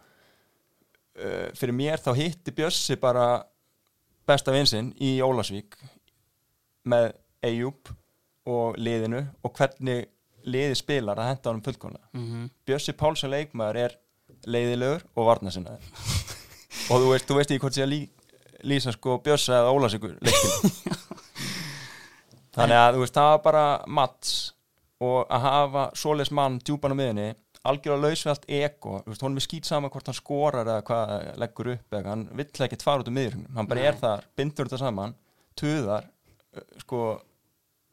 [1.17, 3.45] uh, fyrir mér þá hitti Bjössi bara
[4.27, 5.77] besta vinsinn í Ólasvík
[6.89, 7.13] með
[7.47, 7.93] Eyjúb
[8.47, 10.07] og liðinu og hvernig
[10.47, 12.11] liði spilar að henda honum fullkomlega.
[12.15, 13.97] Mm Bjössi Pálsson leikmaður er
[14.47, 15.81] leiðilegur og varnasinnaður
[16.91, 18.01] og þú veist, þú veist ekki hvort sé að lí,
[18.67, 20.85] lýsa sko Bjössa eða Ólasvíkur leikin
[22.57, 24.37] þannig að þú veist, það var bara mats
[25.03, 27.29] og að hafa svoleiðs mann djúpan á miðinni
[27.67, 31.15] algjörlega laus við allt þú veist, honum er skýt sama hvort hann skorar eða hvað
[31.43, 33.89] leggur upp eða hann vill ekkert fara út um miðjum hann bara Nei.
[33.91, 35.17] er þar, bindur þetta saman
[35.59, 36.07] tuðar,
[36.83, 37.03] sko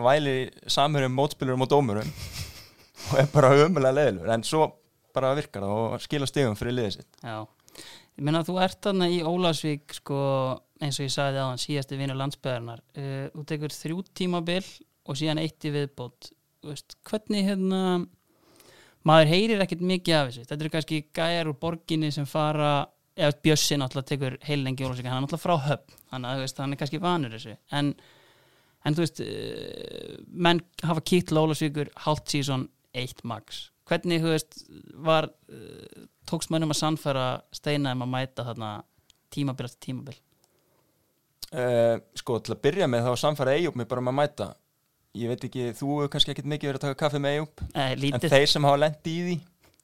[0.03, 2.13] væli samhörjum mótspilurum og dómurum
[3.11, 4.69] og er bara ömulega leiðilur en svo
[5.13, 7.19] bara virkar það og skila stegum fyrir liðið sitt.
[7.21, 7.43] Já,
[8.17, 10.17] ég meina þú ert þarna í Ólasvík sko,
[10.81, 14.63] eins og ég sagði aðan síðasti vinur landsbyðarnar uh, þú tekur þrjú tímabil
[15.03, 16.31] og síðan eitt í viðbót.
[16.63, 17.83] Veist, hvernig hérna
[19.03, 20.47] maður heyrir ekkert mikið af þessu.
[20.47, 22.73] Þetta eru kannski gæjar úr borginni sem fara
[23.13, 26.81] eða Bjössi náttúrulega tekur heilengi Ólasvík, hann er náttúrulega frá höfn þannig að hann er
[26.81, 27.57] kannski vanur þessu.
[27.77, 27.93] En,
[28.83, 33.67] en þú veist uh, menn hafa kýtt til Ólasvíkur hálft síðan eitt max.
[33.89, 34.59] Hvernig, þú veist,
[35.03, 38.73] var uh, tókst mönnum að sannfæra steina um að mæta þarna
[39.33, 40.19] tímabil eftir tímabil?
[41.53, 44.51] Uh, sko til að byrja með þá samfæra Eyjúb mig bara með að mæta.
[45.13, 47.91] Ég veit ekki, þú hefur kannski ekkert mikið verið að taka kaffi með Eyjúb eh,
[48.09, 49.35] en þeir sem hafa lent í því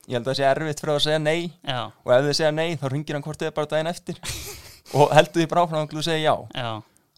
[0.10, 1.52] ég held að það sé erfitt fyrir að segja nei.
[1.62, 4.22] Já, og ef þið segja nei þá ringir hann hvort eða bara daginn eftir.
[4.98, 6.36] Og heldur því bara áfram að segja já.
[6.58, 6.70] Já,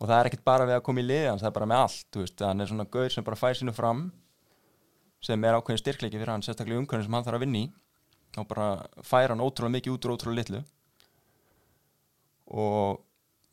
[0.01, 1.83] og það er ekkert bara við að koma í liði hans, það er bara með
[1.85, 4.07] allt þú veist, hann er svona gaur sem bara fær sinu fram
[5.21, 7.69] sem er ákveðin styrkleiki fyrir hann sérstaklega umkvæðin sem hann þarf að vinna í.
[8.41, 8.67] Og bara
[9.05, 10.61] fær hann ótrúlega mikið út og ótrúlega litlu.
[12.61, 13.01] Og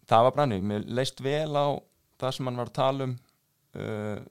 [0.08, 1.76] það var brannu, mér leist vel á
[2.18, 3.16] það sem hann var að tala um
[3.76, 4.22] uh,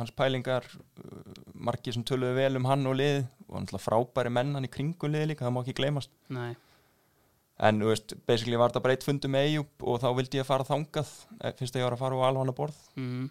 [0.00, 3.22] hans pælingar uh, margir sem töluðu vel um hann og lið.
[3.46, 6.12] Og hann ætla frábæri mennan í kringum lið líka, það má ekki gleymast.
[6.34, 6.56] Nei
[7.60, 10.66] en veist, basically var þetta bara eitt fundu með Eyjúb og þá vildi ég fara
[10.66, 12.80] þangað eh, fyrst að ég var að fara á alvana borð.
[13.00, 13.28] Mm,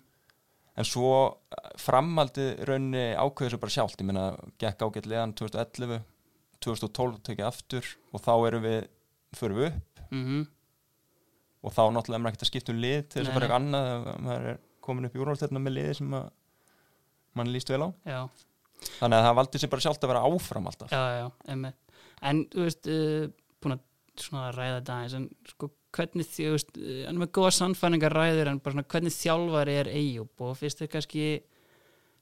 [0.79, 1.11] en svo
[1.55, 4.03] eh, framaldi raunni ákveður svo bara sjálft.
[4.03, 4.29] Ég meina,
[4.61, 6.01] gekk ágætlegan 2011
[6.59, 8.79] 2012 tekið aftur og þá erum við,
[9.39, 10.01] förum við upp.
[10.11, 10.43] Mm,
[11.63, 13.61] og þá náttúrulega er maður ekkert að skipta um lið til þess að fara eitthvað
[13.63, 16.29] annað maður er komin upp í úrvalstelna með liði sem að
[17.39, 17.89] mann líst vel á.
[18.07, 18.21] Já,
[18.99, 20.93] þannig að það valdi sér bara sjálft að vera áfram alltaf.
[20.93, 21.73] Já, já,
[22.29, 23.27] en, þú veist, uh,
[24.09, 26.57] búin að svona ræða þetta en sko, hvernig því, uh,
[27.05, 30.83] hann er með góða sannfæringar ræður en bara svona, hvernig þjálfari er Eyjúb og finnst
[30.83, 31.25] þið kannski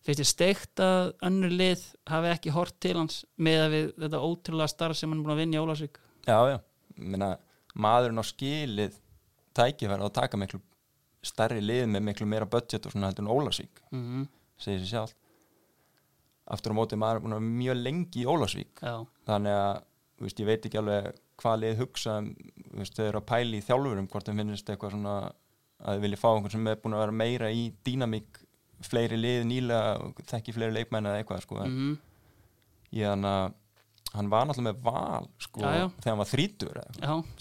[0.05, 4.23] finnst þið steikt að önnur lið hafi ekki hort til hans með að við þetta
[4.23, 6.57] ótrúlega starf sem hann er búin að vinna í Ólasvík já, já,
[6.95, 7.33] meina
[7.77, 8.97] maðurinn á skilið
[9.57, 10.61] tækifæri að taka miklu
[11.25, 15.15] stærri lið með miklu meira budget og svona heldur en Ólasvík mm segir sér sjálf
[16.47, 18.95] aftur á móti maður er búin að vera mjög lengi í Ólasvík já,
[19.27, 19.81] þannig að
[20.21, 22.31] veist, ég veit ekki alveg hvað lið hugsa um,
[22.79, 25.15] veist, þau eru að pæli í þjálfurum hvort þeim finnist eitthvað svona
[25.77, 28.41] að þau vilja fá einhvern sem er búin að vera meira í dýnamík
[28.87, 31.95] fleiri lið nýlega þekki fleiri leikmenn eða eitthvað sko, mm
[32.97, 33.53] ég hann að
[34.15, 35.87] hann var náttúrulega með val sko, Já, já.
[35.99, 36.77] þegar hann var þrítur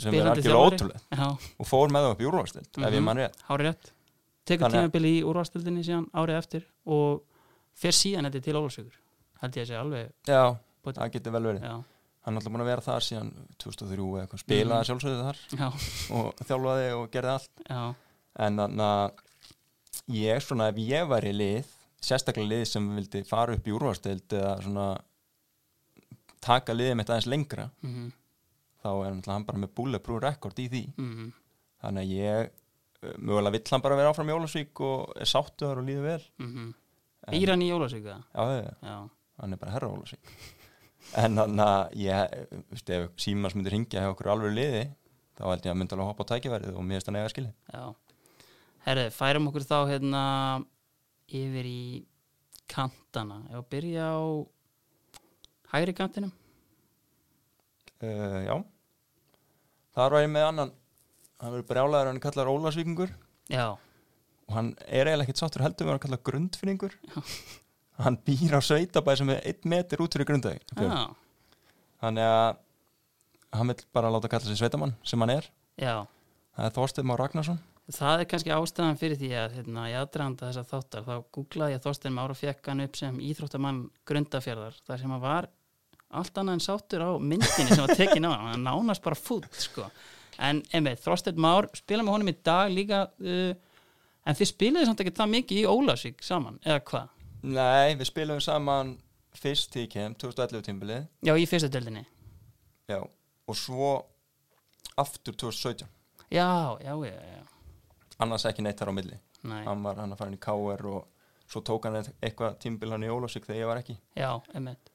[0.02, 1.04] sem er algjörlega ótrúlegt.
[1.14, 1.28] Já,
[1.62, 3.04] og fór með það upp í úrvalstild ef ég Mhm.
[3.06, 3.36] mann rétt.
[3.62, 3.92] Rétt.
[4.46, 7.22] Tekur tímabili í úrvastildinni síðan árið eftir og
[7.74, 8.98] fer síðan þetta til Ólasvíkur
[9.40, 11.62] held ég að sé alveg já, það getur vel verið.
[11.62, 11.84] Já,
[12.26, 13.30] hann er alltaf búin að vera þar síðan
[13.62, 14.88] 2003 eða eitthvað, spilaði Mhm.
[14.90, 15.68] sjálfsögðu þar já,
[16.18, 17.64] og þjálfaði og gerði allt.
[17.70, 17.82] Já,
[18.46, 19.22] en þannig að
[20.20, 21.72] ég svona ef ég væri lið
[22.06, 24.88] sérstaklega lið sem vildi fara upp í úrvarstild eða svona
[26.46, 28.10] taka liðið mitt aðeins lengra mhm,
[28.82, 30.82] þá er náttúrulega hann bara með bulletproof rekord í því.
[31.00, 31.30] Mhm.
[31.82, 32.50] Þannig að ég
[33.06, 36.22] uh, mögulega vill hann bara vera áfram í Ólasvík og er sáttuðar og líður vel.
[36.40, 38.22] En- Býr hann í Ólasvík það?
[38.34, 38.96] já, já, Já,
[39.40, 40.30] hann er bara herra Ólasvík
[41.22, 44.82] en þannig að ég uh, veist, ef símas myndir ringja hjá okkur alveg liði
[45.36, 47.52] þá held ég að myndi alveg hoppa á tækifærið og mér finnst hann eiga skilið.
[47.72, 47.84] Já.
[48.86, 50.22] Herri, færum okkur þá hérna
[51.26, 51.84] yfir í
[52.70, 53.42] kantana.
[53.50, 54.22] Ef að byrja á
[55.74, 56.32] hægri kantinum.
[58.00, 58.56] Uh, já.
[59.96, 60.74] Þar var ég með annan
[61.42, 63.12] hann verður brjálæður hann er kallar Ólasvíkingur
[63.52, 66.96] Já, og hann er eiginlega ekkert sáttur heldur við hann kallar grundfinningur
[68.02, 71.06] hann býr á sveitabæð sem er einn metur út fyrir grundaði já,
[72.02, 72.58] þannig að
[73.56, 75.48] hann vil bara láta kalla sig sveitamann sem hann er.
[75.80, 76.04] Já.
[76.56, 77.58] Það er Þorsteinn Már Ragnarsson.
[77.86, 81.84] Það er kannski ástæðan fyrir því að hérna, ég aðdraðanda þessar þáttar, þá googlaði ég
[81.84, 83.78] Þorstein Mára og fekk hann upp sem íþróttamann
[84.10, 85.48] grundafjörðar, þar sem hann var
[86.16, 89.46] allt annað en sáttur á myndinni sem var tekin á hann, hann nánast bara fút
[89.54, 89.86] sko.
[90.42, 93.54] en einmitt, Þorstein Már spila með honum í dag líka uh,
[94.26, 97.10] En þið spiliði samt ekki það mikið í Ólafsvík saman, eða hvað?
[97.46, 98.96] Nei, við spilum saman
[99.36, 102.06] fyrst til ég kem, 2011 tímbilið Já, í fyrstu deildinni.
[102.90, 103.92] Já, og svo
[104.98, 105.86] aftur 2017
[106.32, 107.42] Já, já, já, já
[108.24, 109.18] annars ekki neitt þar á milli.
[109.46, 112.94] Nei, hann var hann að fara inn í KR og svo tók hann eitthvað tímbil
[112.94, 113.98] hann í Ólafsvík þegar ég var ekki.
[114.16, 114.90] Já, emmitt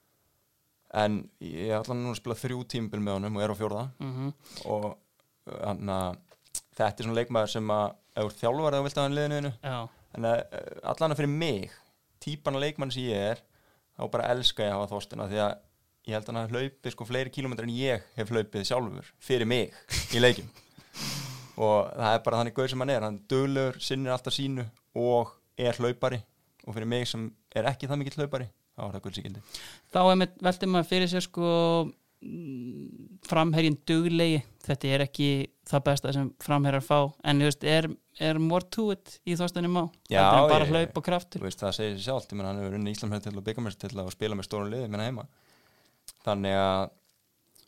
[0.91, 3.83] en ég ætla núna að spila þrjú tímbil með honum og er á fjórða.
[4.03, 4.31] Mm
[4.67, 6.17] og uh, hann að
[6.75, 9.51] þetta er svona leikmaður sem að þjálfar eða þú vilt að hann liðinu.
[9.63, 9.77] Já,
[10.17, 11.77] en að uh, allan að fyrir mig
[12.21, 13.43] típan af leikmann sem ég er
[13.97, 15.53] þá bara elska ég að hafa þóstina því að
[16.07, 19.49] ég held að hann hafi hlaupið sko fleiri kílómetrar en ég hef hlaupið sjálfur fyrir
[19.49, 19.75] mig
[20.15, 20.49] í leikim
[21.65, 24.65] og það er bara þannig gauð sem hann er hann er döglegur, sinnir alltaf sínu
[24.97, 26.21] og er hlaupari.
[26.61, 27.23] Og fyrir mig sem
[27.57, 29.41] er ekki það mikill hlaupari þá er það gullsíkildi
[29.93, 31.49] þá emmitt velti maður fyrir sér sko
[33.27, 34.41] framherjinn duglegi.
[34.65, 35.27] Þetta er ekki
[35.71, 36.99] það besta sem framherjar fá.
[37.27, 37.87] En þú veist, er,
[38.21, 39.83] er more to it í þóstunni má?
[40.11, 41.41] Já, bara ég- hlaup og kraftur.
[41.45, 43.93] veist það segir sér sjálft, ég menn hann hefur unni Íslamhæð til og byggamest til
[43.97, 45.25] að spila með stórum liði minna heima.
[46.25, 46.83] Þannig að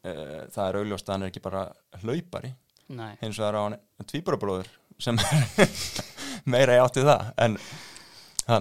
[0.04, 1.64] uh, það er augljóst að hann er ekki bara
[2.04, 2.54] hlaupari.
[2.94, 3.80] Nei, hins vegar á hann
[4.12, 4.70] tvíburabróður
[5.02, 5.72] sem er
[6.54, 7.32] meira í átti það.
[7.42, 7.58] En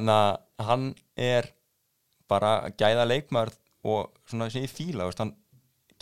[0.09, 1.51] að hann er
[2.31, 3.51] bara gæða leikmar
[3.85, 5.35] og svona ég fíla veist, hann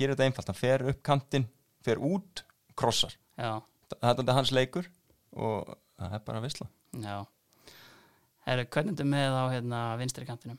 [0.01, 1.47] gerir þetta einfalt, hann fer upp kantinn
[1.85, 2.43] fer út,
[2.79, 3.13] krossar.
[3.37, 4.89] Þetta er hans leikur
[5.37, 6.67] og það er bara visla
[7.05, 7.19] já.
[8.49, 10.59] Herru, hvernig er þetta með á hérna vinstri kantinum?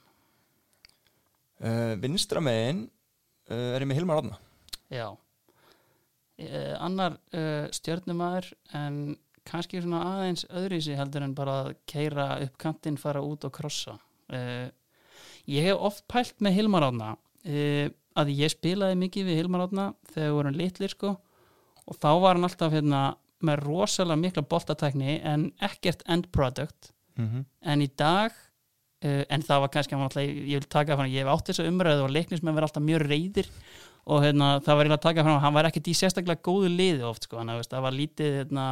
[1.61, 2.85] uh, vinstra megin
[3.51, 4.37] uh, er ég með Hilmar Átna
[4.91, 5.07] Já.
[6.41, 8.97] Uh, Annar uh, stjörnumæður en
[9.47, 13.97] kannski svona aðeins öðruvísi heldur en bara að keira upp kantinn, fara út og krossa.
[14.31, 14.67] Uh,
[15.49, 17.87] Ég hef oft pælt með Hilmar Átna uh,
[18.19, 21.15] að ég spilaði mikið við Hilmar Átna þegar við vorum litlir sko.
[21.87, 23.01] Og þá var hann alltaf hérna
[23.41, 26.91] með rosalega mikla boltatækni en ekkert end product.
[27.17, 27.45] Mm -hmm.
[27.61, 31.25] en í dag uh, en það var kannski, hann alltaf, ég vil taka fram ég
[31.25, 33.49] hef átt þessu umræðu og leiknismenn verið alltaf mjög reyðir
[34.05, 37.03] og hérna, það var ég að taka fram hann var ekkert í sérstaklega góðu liði
[37.03, 38.65] oft sko, þannig að veist, það var lítið hérna,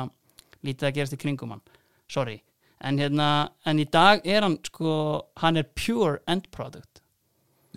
[0.65, 1.61] lítið að gerast í kringum hann.
[2.09, 2.41] Sorry,
[2.79, 3.27] en hérna
[3.65, 4.95] en í dag er hann sko,
[5.43, 7.03] hann er pure end product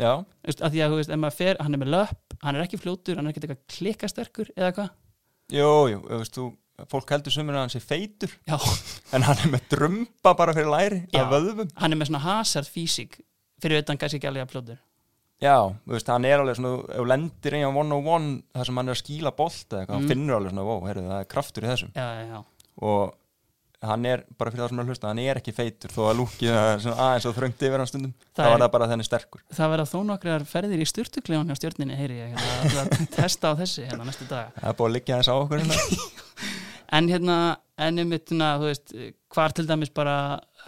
[0.01, 0.13] já,
[0.47, 3.27] veist, að því að veist, fer, hann er með löpp hann er ekki fljótur, hann
[3.29, 4.91] er ekkert eitthvað klikkasterkur eða hvað,
[5.53, 6.49] jú, jú,
[6.91, 8.57] fólk heldur sumir að hann sé feitur já,
[9.15, 11.23] en hann er með drömba bara fyrir læri Já.
[11.25, 11.71] af vöðvum.
[11.79, 13.21] Hann er með svona hasard físík
[13.63, 14.81] fyrir utan kannski ekki alveg að fljótur.
[15.43, 15.57] Já,
[15.91, 19.03] veist, hann er alveg svona, ef lendir one on one þar sem hann er að
[19.03, 19.99] skíla bolt eða eitthvað, Mm.
[20.01, 21.93] hann finnur alveg svona, wow, heyrðu, það er kraftur í þessum.
[21.95, 22.43] Já, já, já,
[22.83, 23.15] og
[23.83, 26.53] hann er, bara fyrir það sem er hlusta, hann er ekki feitur þó að lúkið
[26.55, 29.43] aðeins og þröngt yfir hann stundum, Það þá er- það bara þenni sterkur.
[29.59, 33.55] Það verða þó nokkrar ferðir í styrtuklegan hjá stjórninni, heyri ég hérna, að testa á
[33.59, 34.53] þessi hérna næstu daga.
[34.61, 36.09] Það er búið að liggja þess á okkur hérna.
[36.99, 37.37] en hérna,
[37.89, 38.95] en um mittuna þú veist,
[39.35, 40.17] hvar til dæmis bara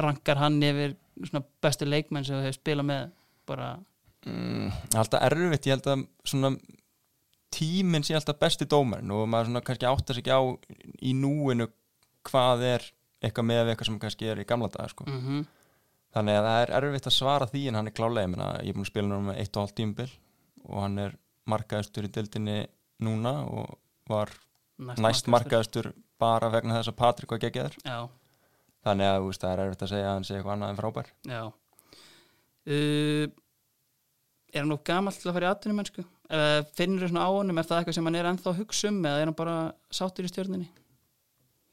[0.02, 0.96] rankar hann yfir
[1.28, 3.04] svona bestu leikmenn sem þú hefur spilað með
[3.46, 3.68] bara,
[4.26, 6.56] mm, alltaf erfitt, ég held að svona
[7.54, 10.42] tíminn sé alltaf besti dómarinn og maður svona kannski áttar sig ekki á
[11.06, 11.68] í núinu
[12.26, 12.86] hvað er
[13.26, 15.06] eitthvað með eitthvað sem kannski er í gamla daga sko.
[15.10, 15.44] mm
[16.14, 18.68] Þannig að það er erfitt að svara því en hann er klálega, ég meina, ég
[18.70, 20.10] er búin að spila nú með eitt og hálf tímbil
[20.68, 21.16] og hann er
[21.50, 22.58] markaðistur í dildinni
[23.02, 23.72] núna og
[24.06, 24.30] var
[24.78, 25.88] næst markaðistur
[26.22, 27.74] bara vegna þess að Patrik var geggjaður.
[27.82, 27.98] já,
[28.86, 31.10] Þannig að veist, það er erfitt að segja að hann sé eitthvað annað en frábær.
[31.26, 31.42] já.
[32.64, 33.26] Uh,
[34.54, 37.30] er hann nú gamall til að fara í atvinnum mennsku uh, finnur þú svona á
[37.34, 39.56] honum, er það eitthvað sem hann er ennþá hugsa um eða er hann bara
[39.92, 40.70] sáttur í stjórninni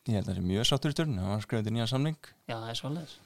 [0.10, 2.18] Ég held að það sé mjög sáttur í stjórnum, hann var skrifið til nýja samning.
[2.50, 3.18] já, það er svolítið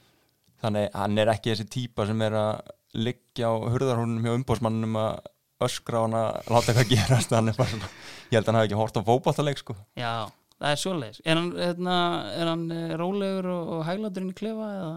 [0.65, 5.29] Þannig hann er ekki þessi típa sem er að liggja á hurðarhúnum hjá umbóðsmannum að
[5.65, 7.31] öskra hann að láta eitthvað gerast.
[7.35, 7.89] Hann er svona,
[8.31, 9.75] ég held að hann hafi ekki hort á fótballtaleik sko.
[9.99, 10.13] Já,
[10.59, 11.97] það er svoleiðis Er hann, hérna,
[12.39, 14.95] er hann eh, rólegur og, og hægláturinn í klefa eða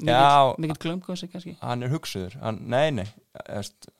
[0.00, 3.04] mikill, glömgósi kannski hann er hugsuður, hann, nei nei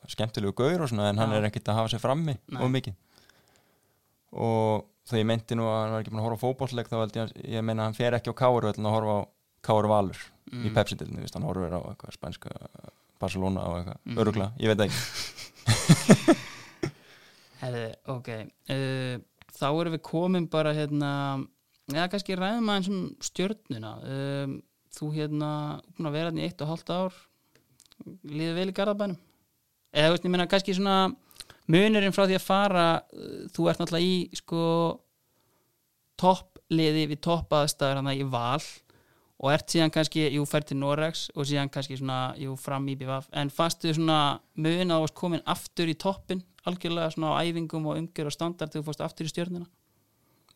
[0.09, 1.37] skemmtilegu gaur og svona en hann Já.
[1.41, 2.61] er ekkit að hafa sér frammi Nei.
[2.65, 2.95] og mikið
[4.33, 6.97] og þegar ég meinti nú að hann var ekki búin að horfa á fótbollleik þá
[7.01, 9.21] held ég að ég meina að hann fer ekki á Káur að horfa á
[9.67, 10.21] Káur Valur
[10.51, 10.65] Mm.
[10.67, 12.51] í Pepsi-dildinu, hann horfir á eitthvað spænska
[13.23, 14.17] Barcelona og eitthvað, Mm.
[14.19, 14.99] örugla, ég veit ekki
[17.61, 19.17] Herði, ok uh,
[19.61, 21.11] Þá erum við komin bara hérna
[21.91, 24.57] eða kannski ræðum aðeins um stjörnuna um,
[24.97, 25.51] Þú hérna
[25.95, 27.19] búin að vera hérna í eitt og hálft ár
[28.27, 29.19] líður vel í Garðabænum
[29.95, 30.97] eða veist, ég meina kannski svona
[31.71, 34.63] munurinn frá því að fara uh, þú ert náttúrulega í sko
[36.21, 38.63] toppliði við toppaðstæður hann í val
[39.41, 42.97] og ert síðan kannski, jú, fær til Norex og síðan kannski svona, jú, fram í
[43.01, 47.41] BVF en fastu svona mun að þú varst komin aftur í toppin, algjörlega svona á
[47.41, 49.71] æfingum og umgjör og standard þegar þú fórst aftur í stjörnuna?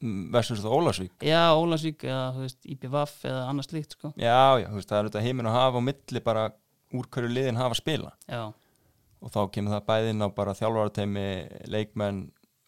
[0.03, 4.12] Mm, versus það Ólasvík Já, Ólasvík eða, þú veist, IPVAF eða annars líkt, sko.
[4.21, 6.45] Já, já, þú veist, það er þetta heiminn að hafa á milli bara
[6.95, 8.43] úr hverju liðin hafa að spila Já,
[9.25, 11.29] og þá kemur það bæðinn á bara þjálfarateimi,
[11.73, 12.25] leikmenn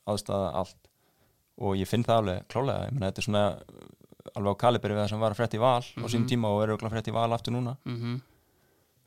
[0.08, 0.78] aðstæða, allt
[1.58, 3.44] og ég finn það alveg klálega, ég meina þetta er svona
[4.36, 6.28] alveg á kaliberi við það sem var að frétta í val á sín Mhm.
[6.28, 7.76] tíma og er auðvitað frétta í val aftur núna.
[7.86, 8.20] Mhm.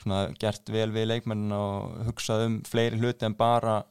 [0.02, 3.84] Svona gert vel við leikmenn og hugsað um fleiri hluti en bara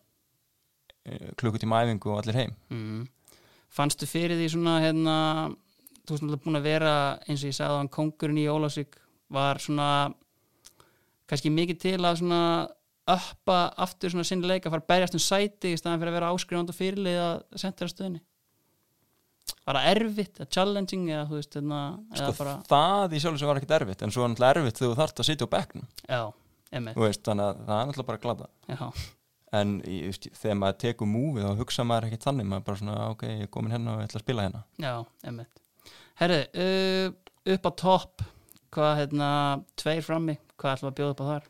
[1.05, 2.55] eh, klukkutíma æfingu og allir heim.
[2.71, 3.07] Mm.
[3.71, 5.15] Fannstu fyrir því svona hérna,
[6.07, 8.97] þú veist náttúrulega búin að vera eins og ég sagði á hann kongurinn í Ólafsvík
[9.31, 10.15] var svona
[11.29, 12.69] kannski mikið til að svona
[13.09, 16.19] uppa aftur svona sinni leik að fara að berjast um sæti í staðan fyrir að
[16.19, 18.21] vera áskrifand og fyrirlið að sendra stöðinni
[19.69, 21.81] Var það erfitt, að challenging eða veist, hérna,
[22.15, 24.81] eða sko, bara það í sjálf sem var ekkert erfitt en svo er náttúrulega erfitt
[24.81, 25.87] þegar þú þarft að sitja á bekknum.
[27.03, 29.05] Veist, þannig að það er náttúrulega bara glada já,
[29.61, 33.27] en veist, þegar maður tekur múfið þá hugsa maður ekkert þannig, maður bara svona ok,
[33.29, 34.65] ég er komin hérna og ég ætla að spila hérna.
[34.85, 34.95] Já,
[35.31, 35.47] emmi
[36.19, 37.07] Herri, uh,
[37.55, 38.27] upp á topp
[38.75, 39.31] hvað, hérna,
[39.79, 41.49] tveir frammi hvað við að bjóða upp á þar?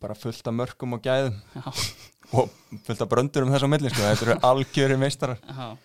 [0.00, 1.34] bara fullt af mörkum og gæðum.
[1.54, 1.64] Já,
[2.32, 2.52] og
[2.86, 4.06] fullt af bröndur um þess á milli sko.
[4.06, 5.42] þetta eru algjöri meistarar.
[5.44, 5.76] Já,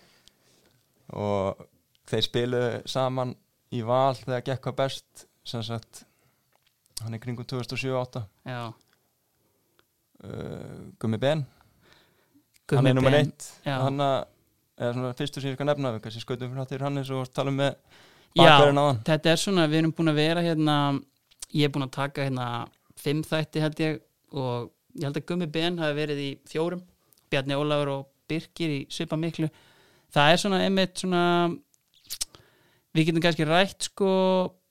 [1.12, 1.64] og
[2.10, 3.34] þeir spiluðu saman
[3.74, 6.04] í val þegar gekk hvað best sem sagt
[7.04, 8.62] hann er kringum 2007-2008 já.
[10.20, 11.46] Uh, Gummi Ben,
[12.68, 13.46] Gummi hann er nummer Ben, eitt.
[13.64, 13.78] já.
[13.80, 14.18] hann að
[14.80, 17.56] eða svona fyrstu sem ég skal nefna kannski skautum fyrir þáttir Hannes og tala um
[17.60, 17.78] með
[18.36, 19.00] bakverðin á hann.
[19.08, 20.76] þetta er svona, við erum búin að vera hérna,
[21.56, 22.46] ég er búin að taka hérna
[23.00, 23.98] fimm þætti held ég
[24.36, 26.84] og ég held að Gummi Ben hafi verið í fjórum
[27.32, 29.48] Bjarni Ólafur og Birkir í svipa miklu
[30.14, 31.24] það er svona einmitt svona
[32.96, 34.10] við getum kannski rætt sko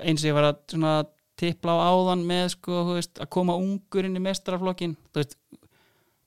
[0.03, 0.93] eins og ég var að svona
[1.39, 5.37] tippla á áðan með sko, veist, að koma ungur inn í mestaraflokkin, þú veist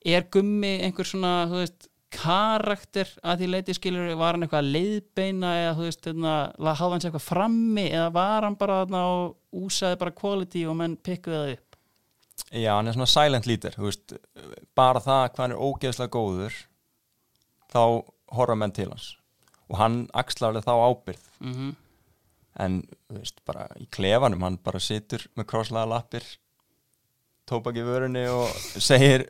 [0.03, 4.73] er Gummi einhver svona, þú veist karakter að því leiti skilur var hann eitthvað að
[4.77, 9.63] leiðbeina eða þú veist, hérna, hafði hans eitthvað frammi eða var hann bara þarna og
[9.63, 11.79] úsaði bara quality og menn pikkuði það upp?
[12.53, 14.17] Já, hann er svona silent leader þú veist,
[14.77, 16.59] bara það hvað hann er ógeðslega góður
[17.73, 17.83] þá
[18.37, 19.13] horfa menn til hans.
[19.71, 21.75] Og hann axlar alveg þá ábyrð mm -hmm.
[22.65, 26.25] en veist, bara í klefanum hann bara situr með krosslaða lappir
[27.47, 29.27] tópak í vörunni og segir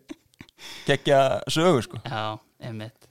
[0.86, 1.98] geggja sögu sko.
[2.04, 3.08] Já, einmitt.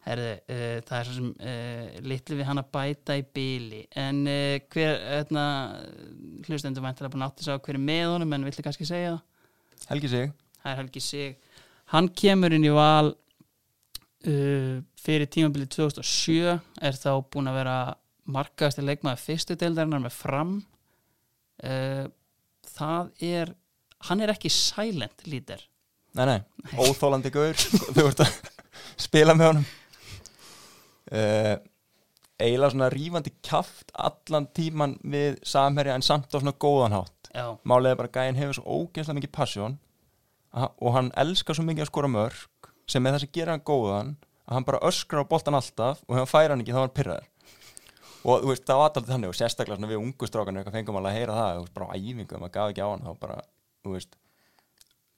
[0.00, 4.22] Herðu, uh, það er svo sem uh, litlu við hann að bæta í bíli en
[4.24, 5.44] uh, hver, hérna
[6.46, 9.26] hlustendur væntilega búin átti sá hver er með honum en villu kannski segja það?
[9.90, 10.32] Helgi sig,
[10.62, 11.36] það er Helgi Sig.
[11.92, 13.12] Hann kemur inn í val
[14.20, 17.76] fyrir tímabili 2007 er þá búin að vera
[18.30, 20.52] markaðasti leikmaður fyrstu deildarinnar með fram.
[21.64, 22.06] Uh,
[22.76, 23.54] það er
[24.08, 25.62] hann er ekki silent leader.
[26.16, 26.38] Nei nei,
[26.80, 27.56] óþólandi gaur.
[27.96, 28.38] Þú ert að
[29.00, 29.66] spila með honum.
[31.10, 31.56] Uh,
[32.40, 37.30] eiginlega svona rífandi kjaft allan tíman við samherja en samt á svona góðan hátt.
[37.30, 39.76] Já, málið er bara að gæinn hefur svo ógeðslega mikið passion.
[40.50, 42.59] Að- og hann elskar svo mikið að skora mörg
[42.90, 46.16] sem með það sem gera hann góðan að hann bara öskrar á boltan alltaf og
[46.18, 47.28] hann færa hann ekki þá er hann pyrraður
[48.20, 51.14] og þú veist það var alltaf þannig og sérstaklega við ungu strákan eitthvað fengum alveg
[51.14, 53.38] að heyra það veist, bara á æfingu, maður gaf ekki á hann þá bara,
[53.84, 54.16] þú veist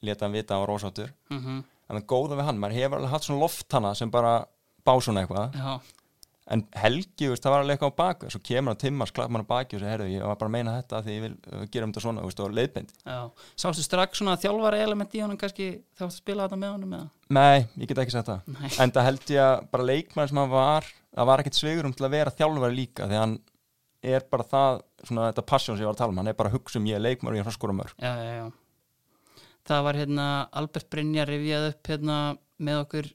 [0.02, 1.62] leta hann vita að hann var rósáttur mm
[1.92, 4.32] en það góða við hann, maður hefur alveg hatt svona loftana sem bara
[4.86, 5.56] bá svona eitthvað.
[5.58, 5.72] Já,
[6.50, 9.46] en Helgi, veist, það var alveg eitthvað á baku svo kemur hann Timmars, klappar hann
[9.46, 11.60] á baki og segir, herru, ég var bara að meina þetta því ég vil uh,
[11.70, 12.96] gera um þetta svona, veist, og leiðbind
[13.62, 15.68] sástu strax svona þjálfara element í honum kannski?
[15.94, 17.08] Þú varst að spila þetta með honum eða?
[17.32, 18.50] Nei, ég get ekki sagt það.
[18.58, 18.72] Nei.
[18.82, 22.06] En það held ég að bara leikmann sem hann var það var ekkert sveigurum til
[22.08, 23.38] að vera þjálfari líka því hann
[24.02, 26.50] er bara það svona þetta passion sem ég var að tala um, hann er bara
[26.50, 28.46] að hugsa um ég er leikmann og ég er já, já, já.
[29.62, 30.26] Það var hérna
[30.58, 32.16] Albert Brynja rifjað upp hérna
[32.58, 33.10] með okkur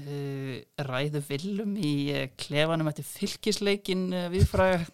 [0.00, 0.54] uh,
[0.88, 4.84] ræðu villum í uh, klefanum eftir fylkisleikin uh, viðfræða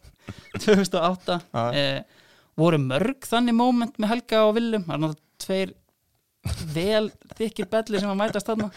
[0.61, 1.63] 2008 Já.
[1.71, 2.27] uh,
[2.61, 5.77] voru mörg þannig moment með Helga og Villum það er náttúrulega tveir
[6.75, 7.07] vel
[7.39, 8.71] þykir belli sem að mætast þarna.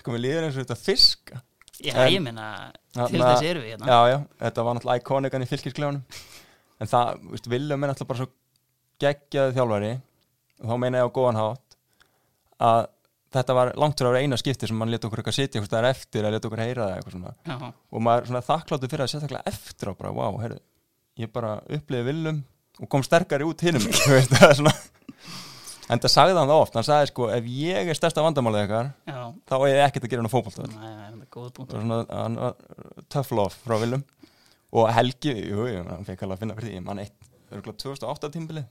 [0.00, 1.40] Sko, mér líður eins og þetta fiska.
[1.82, 2.46] Já, En- ég meina,
[2.94, 3.88] til þess erum við hérna.
[3.88, 6.02] Já, já, þetta var náttúrulega íkonikan í fylkisklefanum
[6.82, 8.30] En það, veist, Viljum er náttúrulega bara svo
[9.02, 9.90] geggjaði þjálfari.
[10.62, 11.76] Og þá meina ég á góðan hátt
[12.62, 12.80] að
[13.34, 16.36] þetta var langt vera eina skipti sem mann leta okkur eitthvað sitja eitthvað eftir að
[16.36, 17.34] leta okkur heyra það eitthvað svona.
[17.48, 20.58] Já, og maður svona þakkláttu fyrir að sérstaklega eftir á bara, wow, heyrðu,
[21.22, 22.40] ég bara uppliði Viljum
[22.80, 23.84] og kom sterkari út hinnum
[24.32, 24.72] það
[25.92, 29.22] en það sagði hann það oft, hann sagði sko ef ég er stærsta vandamálið já,
[29.50, 34.06] þá er ég ekkert að gera hann á það og tough love frá Viljum
[34.72, 37.18] og Helgi, jú, hann fekk alveg að finna fyrir því mann eitt,
[37.52, 38.64] örgulega 2008 tímbili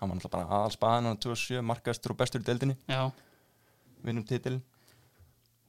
[0.00, 2.76] hann var náttúrulega bara aðalspaðan hann 2007, markastur og bestur í deildinni.
[2.88, 3.10] Já,
[4.04, 4.58] vinnum titil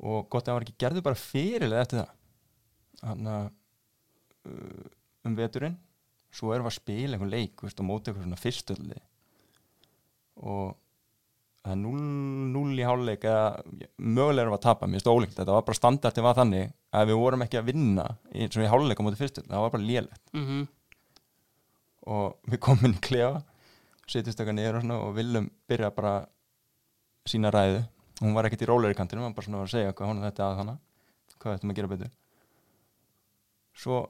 [0.02, 2.12] og gott að hann var ekki gerðu bara fyrirlega eftir það.
[3.02, 3.48] Hann uh,
[5.28, 5.78] um veturinn
[6.32, 9.00] svo erum við að spila einhvern leik veist, á móti eitthvað svona fyrstöldli
[10.42, 10.78] og
[11.62, 15.58] það er 0-0 í háluleik eða mögulega erum við að tapa, mér finnst ólíkt þetta
[15.58, 19.04] var bara standartin var þannig að við vorum ekki að vinna eins og í háluleik
[19.04, 20.24] á móti fyrstöldli það var bara lélegt.
[20.34, 20.46] Mm
[22.10, 23.42] og við komum inn í klefa
[24.10, 26.14] setjumst eitthvað niður og, svona, og viljum byrja bara
[27.30, 27.84] sína ræðu
[28.22, 30.48] hún var ekkert í róleri kantinu, hún var bara svona að segja hvað hún þetta
[30.48, 30.76] að hana
[31.42, 32.12] hvað þetta maður að gera betur.
[33.82, 34.02] Svo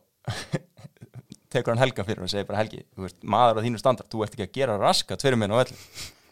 [1.51, 4.35] tekur hann Helga fyrir og segir bara Helgi, veist, maður á þínu standard þú ert
[4.35, 5.79] ekki að gera raska tverum minn á velli.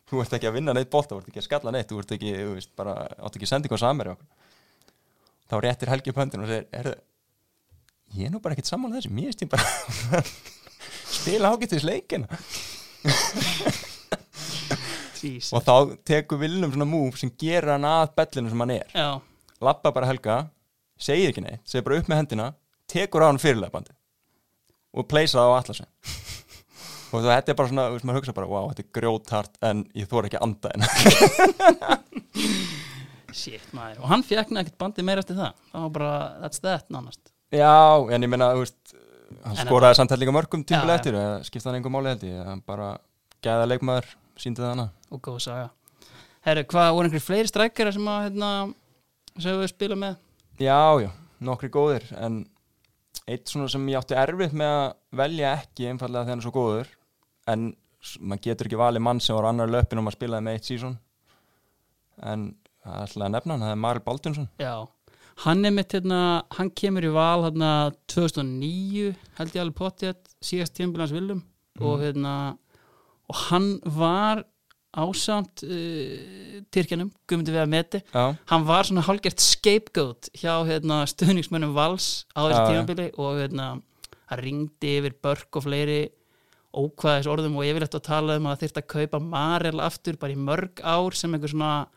[0.10, 2.14] Þú ert ekki að vinna neitt bólt, þú ert ekki að skalla neitt þú ert
[2.16, 4.16] ekki, þú veist, bara, átt ekki að senda eitthvað samar
[5.50, 6.92] þá réttir Helgi upp höndin og segir, er
[8.18, 10.24] ég er nú bara ekkert saman þessu, mér veist ég bara
[11.20, 12.30] spila ágættis leikina
[15.24, 15.52] Jesus.
[15.56, 18.88] og þá tekur Vilnum svona move sem gerir hann að bellinu sem hann er.
[18.96, 19.10] Já,
[19.66, 20.40] lappa bara Helga,
[21.00, 22.48] segir ekki neitt segir bara upp með hendina,
[22.90, 23.96] tekur á hann fyrirleifbandi
[24.96, 25.92] og pleysa það á allarsinn
[27.14, 29.78] og þetta er bara svona, þú veist, maður hugsa bara, wow, þetta er grjóthart en
[29.98, 30.84] ég þóra ekki að anda henn
[33.40, 34.04] shit maður.
[34.04, 35.60] Og hann fekk ekkert bandið meira eftir það.
[35.72, 36.14] Það var bara,
[36.44, 37.22] that's that nánast.
[37.54, 38.96] Já, en ég meina, þú veist
[39.46, 40.82] hann skoraði samt hellinga mörgum já.
[40.96, 42.90] eftir, eða skipta hann einhver máli held ég hann bara
[43.46, 44.10] gæða leikmaður,
[44.40, 44.88] síndi það hana.
[45.14, 45.70] Og góð saga.
[46.48, 48.52] Herru, hvað voru einhverjir fleiri strækjara sem að hérna,
[49.36, 50.22] sem við spila með?
[50.60, 51.10] Já, já,
[51.44, 52.42] nokkri góðir en
[53.30, 54.88] eitt svona sem ég átti erfitt með að
[55.20, 56.94] velja ekki einfallega þegar hann er svo góður
[57.52, 57.66] en
[58.20, 60.96] maður getur ekki valið mann sem var annar löpin og maður spilaði með eitt sísón
[62.24, 62.48] en
[62.84, 64.74] það er alltaf að nefna hann, það er Maril Baldunsson Já,
[65.46, 66.22] hann er mitt hérna,
[66.56, 67.72] hann kemur í val hérna
[68.12, 71.44] 2009 held ég alveg pottið síðast tímbilans viljum
[71.80, 72.34] og hérna
[73.30, 74.44] og hann var
[75.00, 78.02] ásamt uh, Tyrkjanum, Guðmundi við að meti.
[78.10, 83.68] Já, hann var svona hálgert scapegoat hjá hérna, stuðningsmönnum Vals á þessu tímabili og hérna,
[84.32, 86.02] hann ringdi yfir börk og fleiri
[86.70, 90.42] ókvæðis orðum og yfirleitt að tala um að þyrfti að kaupa Marel aftur bara í
[90.42, 91.88] mörg ár sem einhver svona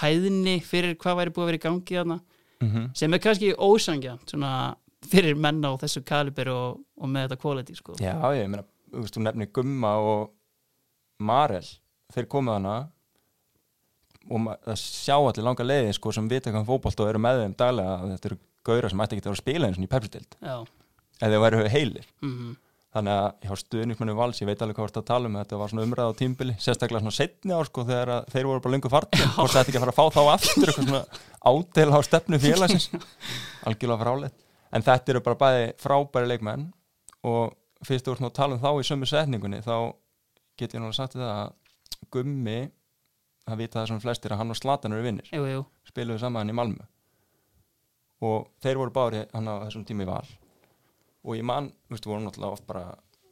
[0.00, 2.18] hæðni fyrir hvað væri búið að vera í gangi þarna.
[2.62, 4.76] Mm sem er kannski ósangja svona
[5.06, 7.96] fyrir menna á þessu kaliber og, og með þetta quality sko.
[8.00, 10.30] já, ég meina þú veist, þú nefnir Gumma og
[11.18, 11.64] Marel
[12.14, 12.76] þeir komið hana
[14.26, 17.56] og það sjá allir langa leiði sko, sem vita hvað fótbolt og eru með þeim
[17.58, 19.90] daglega að þetta eru gauðra sem ætti ekki að vera að spila eins og í
[19.92, 20.56] pepsidild Já,
[21.20, 22.08] eða þeir væru heilir.
[22.26, 22.54] Mm
[22.96, 25.58] þannig að hjá stuðnismennu vals, ég veit alveg hvað þú ert að tala um þetta
[25.60, 28.92] var svona umræða á tímbili, sérstaklega svona setni ár sko þegar þeir voru bara lengur
[28.92, 31.02] farti hvort það ætti ekki að fara að fá þá aftur eitthvað svona
[31.50, 32.88] ádela á stefnu félagsins?
[33.68, 34.38] Algjörlega fráleitt,
[34.72, 36.66] en þetta eru bara bæði frábæri leikmenn
[37.28, 37.56] og
[37.86, 39.76] fyrst þú ert nú að tala um þá í sömu setningunni þá
[40.56, 41.54] get ég náttúrulega sagt það að
[42.12, 42.58] Gummi
[43.46, 45.28] það vita það sem flestir að hann og Slatan eru vinnir
[45.86, 46.86] spiluðu saman í Malmö.
[48.26, 50.26] Og þeir voru bári hann á þessum tími val.
[51.26, 52.84] Og ég man, þú veist, við vorum náttúrulega oft bara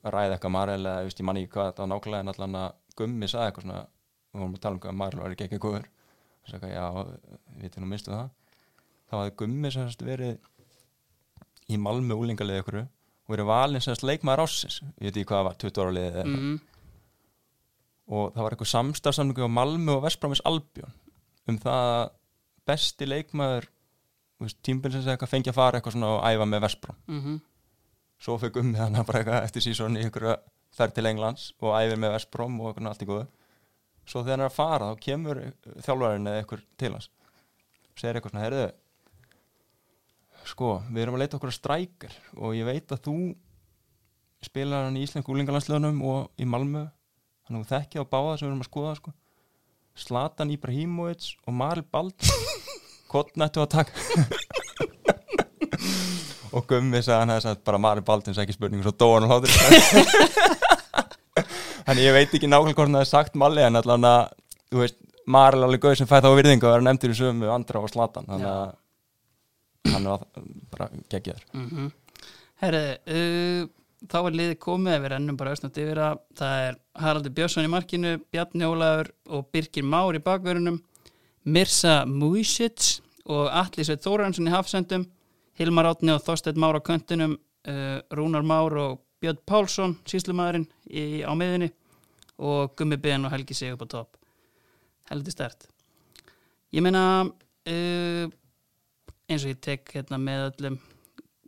[0.05, 2.33] að ræða eitthvað Marel eða, þú veist, ég man ekki hvað þetta var nákvæmlega en
[2.35, 5.47] allan að Gummi sagði eitthvað svona við vorum að tala um hvað Marel var ekki
[5.49, 5.87] ekki góður.
[6.45, 6.85] Og sagði já,
[7.55, 8.29] við veitum nú minnstu það.
[9.09, 10.37] Þá hafði Gummi sérst verið
[11.73, 15.59] í Malmö úlingalið ykkur og verið valinn sérst leikmaður ásins ég veit ekki hvað var,
[15.63, 16.57] 20 ára liðið eða mm
[18.09, 20.93] og það var eitthvað samstarfsamlingu á Malmö og Vestbrámis Albjörn
[21.49, 22.05] um það að
[22.69, 23.71] besti leikmaður
[24.65, 27.41] tímbilsins eitthvað fengi að fara eitthvað svona og æfa með Vestbrám -hmm.
[28.19, 30.37] svo fekk um með hann bara eitthvað eftir sísón í einhverja
[30.77, 33.27] þær til Englands og æfir með Vestbrám og eitthvað allt í góðu
[34.05, 35.43] svo þegar hann er að fara þá kemur
[35.81, 37.11] þjálfarinn eða eitthvað til hans
[37.93, 38.73] og segir eitthvað svona, heyrðu
[40.45, 43.17] sko, við erum að leita okkur að strækir og ég veit að þú
[44.45, 46.91] spilar hann í Íslensku úlingalandsliðunum og í Malmö
[47.45, 49.15] þannig að þú þekkið á báða sem við erum að skoða sko.
[49.95, 52.31] Zlatan Ibrahimovic og Maril Bald
[53.13, 53.93] hvort nættu að taka?
[56.55, 59.51] Og Gummi sagði hann sagt bara Maril Baldins ekki spurningu svo dóan og hlátur.
[61.87, 64.21] Þannig ég veit ekki nákvæmlega hvort hann hefði sagt Malli en allan að
[64.71, 64.99] þú veist,
[65.35, 68.29] Maril alveg gauð sem fæði þá virðingu að vera nefndur í sömu andra og Zlatan
[68.31, 70.25] þannig að hann er
[70.73, 71.45] bara geggjaður.
[71.59, 71.91] Mm
[72.63, 73.65] Herri, uh,
[74.11, 77.73] þá er liðið komið við rennum bara östnönd yfir að það er Haraldur Björnsson í
[77.73, 80.81] markinu, Bjarni Ólafur og Birgir Már í bakverunum
[81.45, 85.07] Mirsa Mújsic og Atli Sveit Þóransson í hafsendum
[85.59, 91.25] Hilmar Átni og Þorsteinn Már á köntunum uh, Rúnar Már og Björn Pálsson síslumæðurinn í,
[91.25, 91.71] á miðunni
[92.45, 94.17] og Gummi Ben og Helgi Sig upp á topp.
[95.09, 95.69] Heldur stert.
[96.75, 98.25] Ég meina uh,
[99.31, 100.81] eins og ég tek hérna með öllum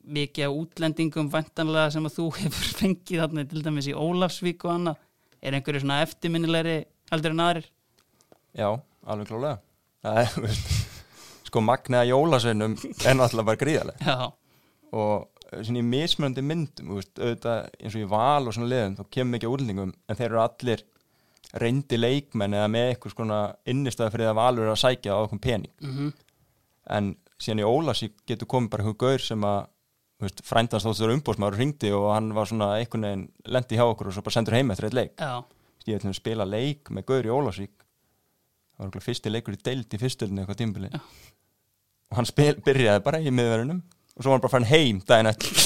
[0.07, 4.74] mikið á útlendingum vantanlega sem að þú hefur fengið þarna til dæmis í Ólafsvík og
[4.74, 5.04] annað.
[5.42, 6.76] Er einhverju svona eftirminnilegri
[7.12, 7.70] heldur en aðrir?
[8.57, 8.68] Já,
[9.04, 9.59] alveg klálega
[10.07, 10.59] Það er,
[11.48, 14.28] sko magniða jólasveinum er náttúrulega bara gríðarlega já,
[14.96, 18.96] og eh, svona í mismunandi myndum veist, auðvitað eins og í val og svona liðum
[18.98, 20.84] þá kemur mikið úrlendingum en þeir eru allir
[21.61, 25.74] reyndi leikmenn eða með eitthvað svona innistæða fyrir að valur að sækja á okkur pening.
[25.84, 26.14] Mm
[26.92, 29.59] en síðan í Ólasík getur komið bara eitthvað gaur sem að
[30.21, 34.23] frændast þóttur umbóðsmaður ringdi og hann var svona einhvern veginn lendi hjá okkur og svo
[34.25, 35.12] bara sendur heim eftir eitt leik.
[35.21, 35.45] Já,
[35.87, 39.61] ég ætlum að spila leik með gaur í Ólasík það var okkur fyrsti leikur í
[39.64, 41.01] deild í fyrstöldinu eitthvað tímbili Já.
[42.11, 43.83] og hann spil, byrjaði bara í miðverðunum
[44.17, 45.62] og svo var hann bara farin heim daginn eftir.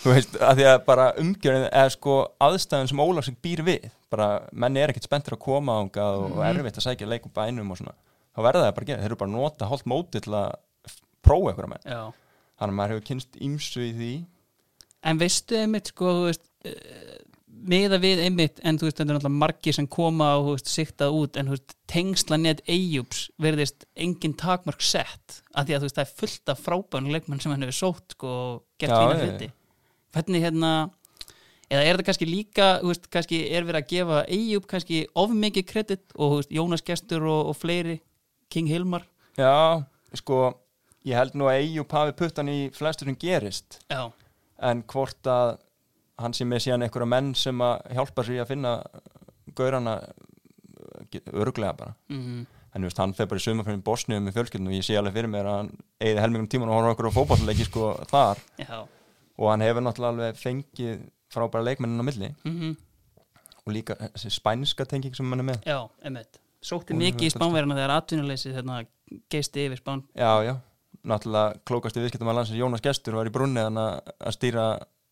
[0.00, 4.28] Þú veist, að því að bara umgjörðin eða sko aðstæðan sem Ólasík býr við bara
[4.52, 6.48] menni er ekkert spenntur að koma ángað og, og Mhm.
[6.58, 7.92] erfitt að sækja leik úr bænum og svona,
[8.34, 10.54] þá verða það bara að gera þeir eru bara að nota hálft móti til að
[11.22, 12.00] prófa eitthvað menn, já
[12.60, 14.12] þannig að maður hefur kynst ímsu í því.
[15.08, 17.16] En veistu einmitt sko, veist uh,
[17.70, 21.16] miða við einmitt, en þú veist þetta er náttúrulega margir sem koma og veist siktað
[21.16, 26.52] út, en veist tengslanett Eyjúps verðist engin takmark sett, af því að það er fullt
[26.52, 29.50] af frábæðan leikmenn sem hann hefur sótt sko, og gert já, hluti.
[30.14, 30.72] Hvernig hérna
[31.70, 32.70] eða er þetta kannski líka,
[33.14, 37.58] kannski er verið að gefa Eyjúp kannski of mikið kredit og Jónas Gestur og, og
[37.58, 38.00] fleiri
[38.50, 39.06] King Hilmar?
[39.38, 39.84] Já,
[40.18, 40.50] sko
[41.08, 43.80] ég held nú að Eyjup hafi puttan í flestur sem gerist.
[43.90, 44.10] Já,
[44.70, 45.58] en hvort að
[46.20, 48.72] hann sé með síðan einhverja menn sem að hjálpa sér að finna
[49.56, 50.00] gaurana
[51.32, 51.94] öruglega bara.
[52.12, 54.98] Mm en þú veist, hann fer bara í sumafröðin Bosnium með fjölskyldinu og ég sé
[54.98, 58.42] alveg fyrir mér að hann eigði helmingum tíman og horfa okkur á fótballleiki sko þar.
[58.62, 58.76] Já.
[59.40, 61.00] Og hann hefur náttúrulega alveg fengið
[61.34, 62.30] frábæra leikmennin á milli.
[62.46, 62.76] Mm
[63.60, 65.66] og líka þessi spænska tenging sem hann er með.
[65.68, 66.38] Já, einmitt.
[66.64, 68.60] Sótti mikið í spánverðina þegar atvinnuleysið
[69.32, 70.00] geisti yfir spán.
[70.16, 70.54] Já, já,
[71.06, 74.64] náttúrulega klókasti viðskiptum að landsins Jónas Gestur var í brunni að- stýra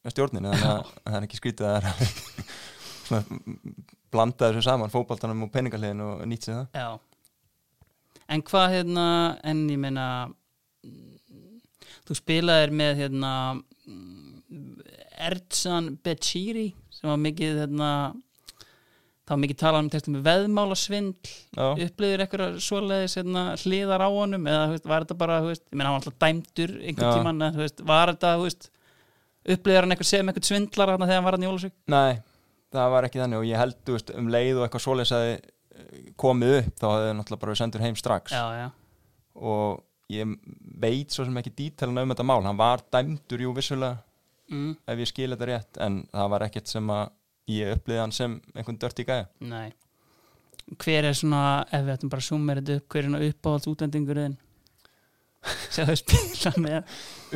[0.09, 3.25] stjórninu þannig að það er ekki skrítið að er
[4.13, 6.69] blanda þessu saman fótballtanum og peningaliðin og nýtt sér það.
[6.75, 6.89] Já.
[8.29, 9.05] En hvað hérna,
[9.49, 10.07] en ég meina
[12.09, 13.33] þú spilaðir með hérna
[15.19, 17.91] Erdzan Beciri sem var mikið hérna
[19.35, 21.35] var mikið talað um textum veðmálasvindl.
[21.59, 24.49] Já, upplýðir eitthvað svoleiðis hérna, hliðar á honum?
[24.49, 27.65] Eða veist, var þetta bara, veist, ég meina hann var alltaf dæmdur einhvern en, þú
[27.65, 28.33] veist, var þetta
[29.49, 32.19] upplýðir hann eitthvað sem eitthvað svindlar þegar hann var hann í Ólasvík nei,
[32.75, 33.43] það var ekki þannig.
[33.43, 35.29] Og ég held, um leið og eitthvað svoleiðis að
[36.19, 38.35] komið upp þá hefði náttúrulega bara verið sendur heim strax.
[38.35, 38.69] Já, já,
[39.39, 40.35] og ég
[40.81, 44.01] veit svo sem ekki dítalina um þetta mál, hann var dæmdur jú vissulega
[44.51, 45.81] mm, ef ég skil þetta rétt.
[45.85, 47.15] En það var ekkert sem að
[47.49, 49.71] ég upplýði hann sem einhvern dört í gæja nei.
[50.77, 53.71] Hver er svona, ef við ættum bara að summa þetta upp hver er svona uppáhalds
[53.71, 54.37] útlendingurinn
[55.73, 56.95] sem þau spila með?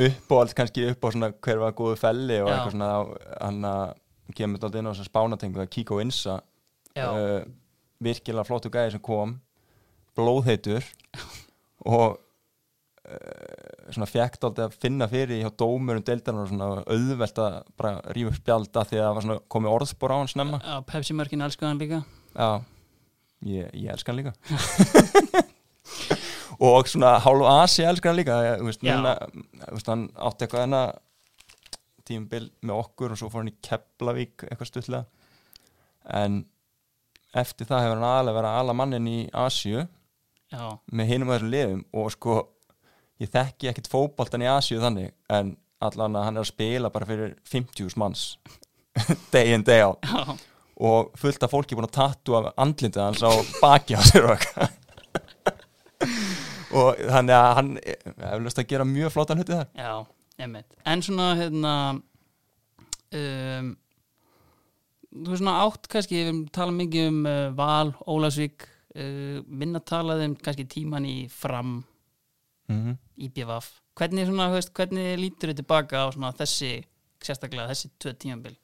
[0.09, 2.55] Uppáhald kannski upp á svona hver var góðu felli og Já.
[2.57, 2.93] eitthvað svona
[3.39, 3.85] hann að
[4.37, 6.39] kemur þetta inn á þess að spánatengu að Kiko Insa
[6.97, 7.41] Já, uh,
[8.03, 9.37] virkilega flottu gæði sem kom
[10.19, 10.85] blóðheitur
[11.95, 12.19] og
[13.03, 18.31] svona fjækt aldrei að finna fyrir hjá dómurum deildarnar og svona auðvelt að bara rífa
[18.31, 20.61] upp spjalda því að það var svona komið orðspor á hann snemma.
[20.63, 22.03] Já Pepsi mörkin elskuðan líka.
[22.37, 22.51] Já,
[23.49, 24.37] ég, ég elska hann líka.
[26.63, 29.17] Og svona hálf Asi elskar hann líka ég, veist, núna,
[29.73, 30.85] veist, hann átti eitthvað enna
[32.07, 35.05] tímabil með okkur og svo fór hann í Keflavík eitthvað stutlega
[36.23, 36.45] en
[37.35, 39.85] eftir það hefur hann aðalega verið að ala mannin í Asíu
[40.53, 42.35] Já, með hinum að þessum liðum og sko
[43.23, 47.09] ég þekki ekkit fótboltan í Asíu þannig en allan að hann er að spila bara
[47.09, 48.25] fyrir 50 manns.
[49.35, 50.03] Day in day out.
[50.05, 50.37] Já,
[50.83, 53.31] og fullt af fólki búin að tattu af andlindið hans á
[53.63, 54.27] baki á sér
[56.73, 59.71] og þannig að hann hefur löst að gera mjög flottan hluti þar.
[59.77, 59.95] Já,
[60.43, 61.73] En svona, hérna
[63.15, 63.71] um,
[65.13, 70.25] þú er svona átt kannski, við talað mikið um uh, Val, Ólasvík uh, minna talað
[70.27, 71.83] um kannski tíman í Fram
[72.73, 72.99] mm -hmm.
[73.29, 76.85] IBVF hvernig, svona, veist, hvernig lítur þið tilbaka á svona þessi,
[77.23, 78.57] sérstaklega þessi tvö tímabil?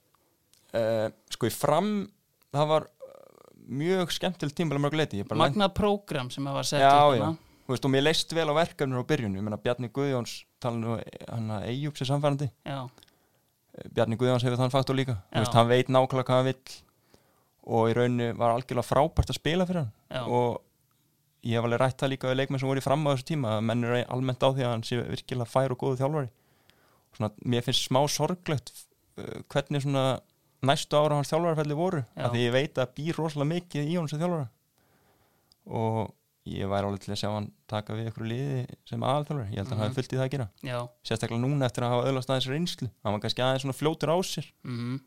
[0.72, 2.08] Uh, sko í fram
[2.52, 6.62] það var uh, mjög skemmtilegt tímalega mörg leiti Ég bara lent- magnað prógram sem hafa
[6.62, 7.36] sett Já, upp já.
[7.68, 10.76] Þú veist, og mér leist vel á verkefnir á byrjunu ég meina Bjarni Guðjóns tala
[10.76, 10.96] nú
[11.28, 12.88] hann að Eyjup sér samfærandi já,
[13.94, 15.18] Bjarni Guðjóns hefur þann faktor líka.
[15.28, 15.36] Já.
[15.36, 16.76] Þú veist, hann veit nákvæmlega hvað hann vill
[17.68, 19.92] og í rauninu var algjörlega frábært að spila fyrir hann.
[20.08, 20.62] Já, og
[21.48, 23.54] ég hef alveg rætt það líka við leikmenn sem voru í fram á þessu tíma
[23.56, 26.30] að menn eru almennt á því að hann sé virkilega fær og góðu þjálfari.
[27.16, 28.72] Svona, mér finnst smá sorglegt
[29.18, 30.04] uh, hvernig svona
[30.68, 32.26] næstu ára hans þjálfarafelli voru Já.
[32.26, 34.48] af því ég veit að býr rosalega mikið í sem þjálfara.
[35.78, 36.14] Og
[36.48, 39.50] ég væri alveg til að sjá hann taka við ykkur liði sem aðalþjálfari.
[39.52, 39.86] Ég held að hann Mhm.
[39.88, 40.48] hafi fullt í það að gera.
[40.64, 40.78] Já.
[41.04, 42.90] Sérstaklega núna eftir að hafa öðlast aðeins reynslu.
[43.04, 44.50] Hann var kannski aðeins svona fljótur á sér.
[44.64, 45.00] Mm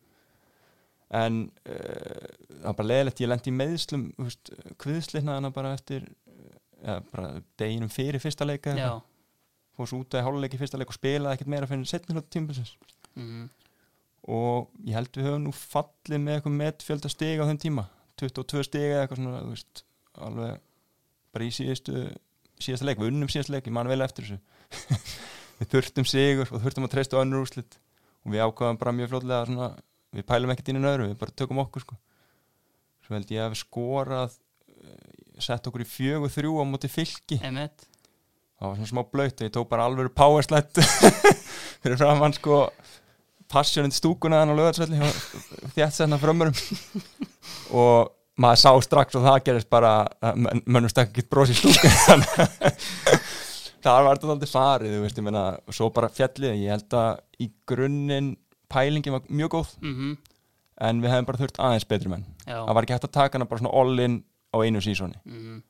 [1.11, 4.03] en uh, það var bara leðilegt ég lendi í meðslum
[4.79, 6.05] kviðslitna hana bara eftir
[6.82, 6.99] ja,
[7.61, 8.75] deginum fyrir fyrsta leika
[9.77, 12.32] fór svo út að háluleik í fyrsta leik og spilaði ekkert meira fyrir setni hluta
[12.34, 12.75] tímabilsins.
[13.11, 13.49] Mm.
[14.32, 17.86] og ég held við höfum nú fallið með eitthvað metfjölda stig á þeim tíma.
[18.21, 19.82] 22 stig eða eitthvað svona þú veist,
[20.27, 20.59] alveg
[21.34, 22.03] bara í síðustu
[22.61, 24.39] síðasta leik, við unnum síðasta leik, ég man vel eftir þessu.
[25.61, 27.75] Við þurftum sigur og þurftum að treysta á önnur úrslit.
[28.25, 29.67] Og við ákvaðum bara mjög fljóðlega svona,
[30.17, 31.97] við pælum ekkert inn í nöðru, við bara tökum okkur sko.
[33.05, 34.38] svo held ég að við skorað
[35.45, 37.39] sett okkur í fjögur þrjú á móti fylki.
[37.43, 37.87] Emmett
[38.61, 40.77] það var svona smá blöyt ég tók bara alveg powerslætt
[41.81, 42.59] fyrir framann sko
[43.51, 44.99] passjónið stúkuna þannig á lögarsvelli
[45.75, 46.53] þjætt senna frömmurum.
[47.81, 48.11] Og
[48.41, 51.97] maður sá strax og það gerist bara að menn- mönnum stakk ekki bros í stúkuna.
[52.05, 53.25] Þannig að
[53.81, 56.53] það var þetta aldrei farið þú veist, ég meina, og svo bara fjallið.
[56.61, 57.11] Ég held að
[57.41, 58.35] í grunninn
[58.71, 59.73] pælingin var mjög góð.
[59.81, 60.19] Mm
[60.81, 62.23] en við hefum bara þurft aðeins betri menn.
[62.47, 62.55] Já.
[62.65, 64.15] Það var ekki hægt að taka hana bara svona all-in
[64.52, 65.18] á einu sísoni.
[65.26, 65.62] Mm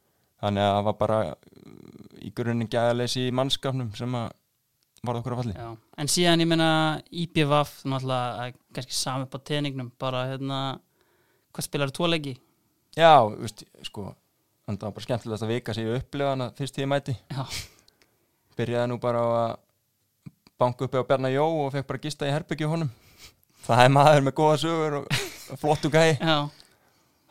[0.41, 1.17] þannig að það var bara
[2.21, 4.29] í grunninn gæðaleysi í mannskapnum sem að
[5.05, 5.55] varð okkur að falli.
[5.57, 5.69] Já,
[6.01, 6.69] en síðan ég meina
[7.23, 10.59] IPVAF, náttúrulega að kannski sami upp á teningnum, bara hérna
[11.51, 12.35] hvað spilar þú leiki?
[12.97, 14.11] Já, veist, sko
[14.65, 17.15] þannig að það var bara skemmtilegast að vika sig upplega hana fyrst því ég mæti
[17.31, 17.43] Já,
[18.59, 19.53] byrjaði nú bara að
[20.61, 22.91] banka uppi á Bjarnar Jó og fekk bara gista í herbyggju honum.
[23.65, 25.21] Það er maður með góða sögur og,
[25.61, 26.17] flottu gæi.
[26.17, 26.49] Já,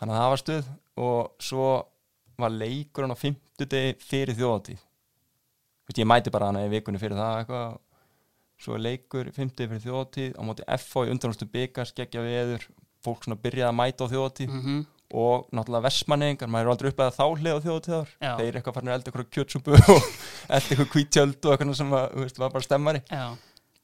[0.00, 1.70] þannig að það var stuð og svo
[2.40, 4.86] var leikur hann á fimmtudegi fyrir þjóðatíð
[5.98, 7.78] ég mæti bara hana í vikunni fyrir það eitthvað.
[8.60, 12.66] Svo leikur fimmtudegi fyrir þjóðatíð á móti FH í undanústu byggar skeggja viður
[13.02, 14.80] fólk svona byrjaði að mæta á þjóðatíð mm
[15.10, 18.32] og náttúrulega vestmanningar, maður er aldrei upplegað þá hlið á þjóðatíðar Já.
[18.38, 20.04] þeir eitthvað farin að elda eitthvað kjötsúpu og
[20.46, 23.00] elda eitthvað kvítjöld og eitthvað sem að, þú veist, var bara stemmari.
[23.10, 23.24] Já,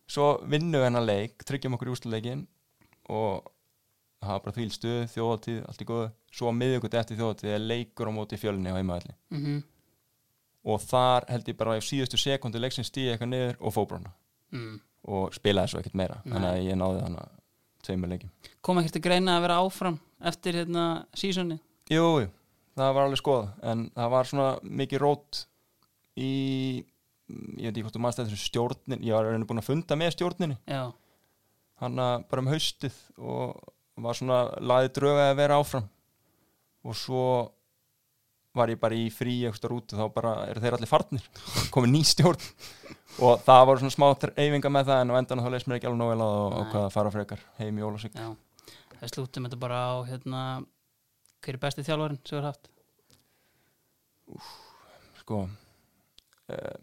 [0.07, 2.45] svo vinnum við hennar leik, tryggjum okkur í úrstuleikin
[3.11, 3.51] og
[4.23, 6.07] það var bara þvíl stuð, þjóðatíð, allt í góðu
[6.37, 9.65] svo á miðjökuti eftir þjóðatíð er leikur á móti fjölni á heimaðalli mm
[10.67, 14.11] og þar held ég bara á síðustu sekundi leiksins stíði eitthvað niður og fóbrona
[14.55, 14.73] mm.
[15.15, 16.33] og spilaði svo ekkert meira Nei.
[16.33, 17.29] þannig að ég náði þannig
[17.87, 18.33] tveimur leikim
[18.67, 20.01] kom ekkert að greina að vera áfram
[20.33, 22.31] eftir hérna sísoni Jú, jú,
[22.75, 24.49] það var alveg skoð en það var svona
[24.83, 25.43] mikið rót
[26.19, 26.33] í
[27.31, 30.17] ég veit ekki hvort þú mannst eftir stjórnin ég var rauninni búin að funda með
[30.17, 30.57] stjórninni.
[31.79, 33.55] Hann bara um haustið og
[34.03, 35.87] var svona laðið dröga að vera áfram
[36.87, 37.27] og svo
[38.57, 41.25] var ég bara í frí ekstra rúti þá bara eru þeir allir farnir.
[41.75, 42.47] Komið ný stjórn.
[43.27, 45.91] Og það var svona smá eyfinga með það en á endan þá leist mér ekki
[45.91, 46.57] alveg nóg vel og Nei.
[46.63, 48.31] ákvaða að fara frekar heim í Ólasvík já.
[48.97, 50.41] Það slúttum þetta bara á hérna
[51.45, 52.71] hver er besti þjálfarinn sem við har haft
[55.21, 56.79] sko uh,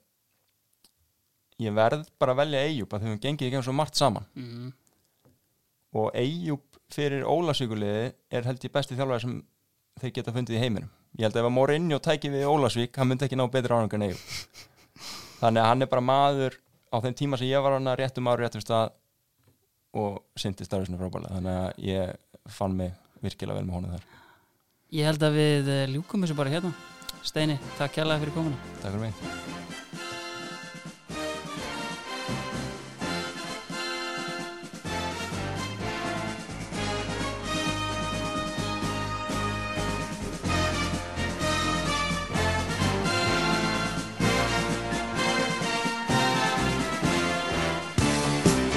[1.63, 4.29] ég verð bara að velja Eyjúb að þau hefum gengið ekki svo margt saman.
[4.37, 4.69] Mm.
[5.99, 9.35] og Eyjúb fyrir Ólasvíkuliði er held ég besti þjálfari sem
[10.01, 10.91] þeir geta fundið í heiminum.
[11.17, 13.99] Ég held að ef að Mourinho tæki við Ólasvík hann myndi ekki ná betri árangur
[13.99, 14.23] en Eyjúb
[15.43, 16.57] þannig að hann er bara maður
[16.93, 18.93] á þeim tíma sem ég var hann að réttum ári réttum stað
[19.93, 24.09] og syndi starfisinu frábælega þannig að ég fann mig virkilega vel með honum þar.
[24.93, 26.73] Ég held að við eh, ljúkum þessu bara hérna.
[27.23, 28.75] Steini, takk kærlega fyrir komuna.
[28.81, 29.82] Takk fyrir mig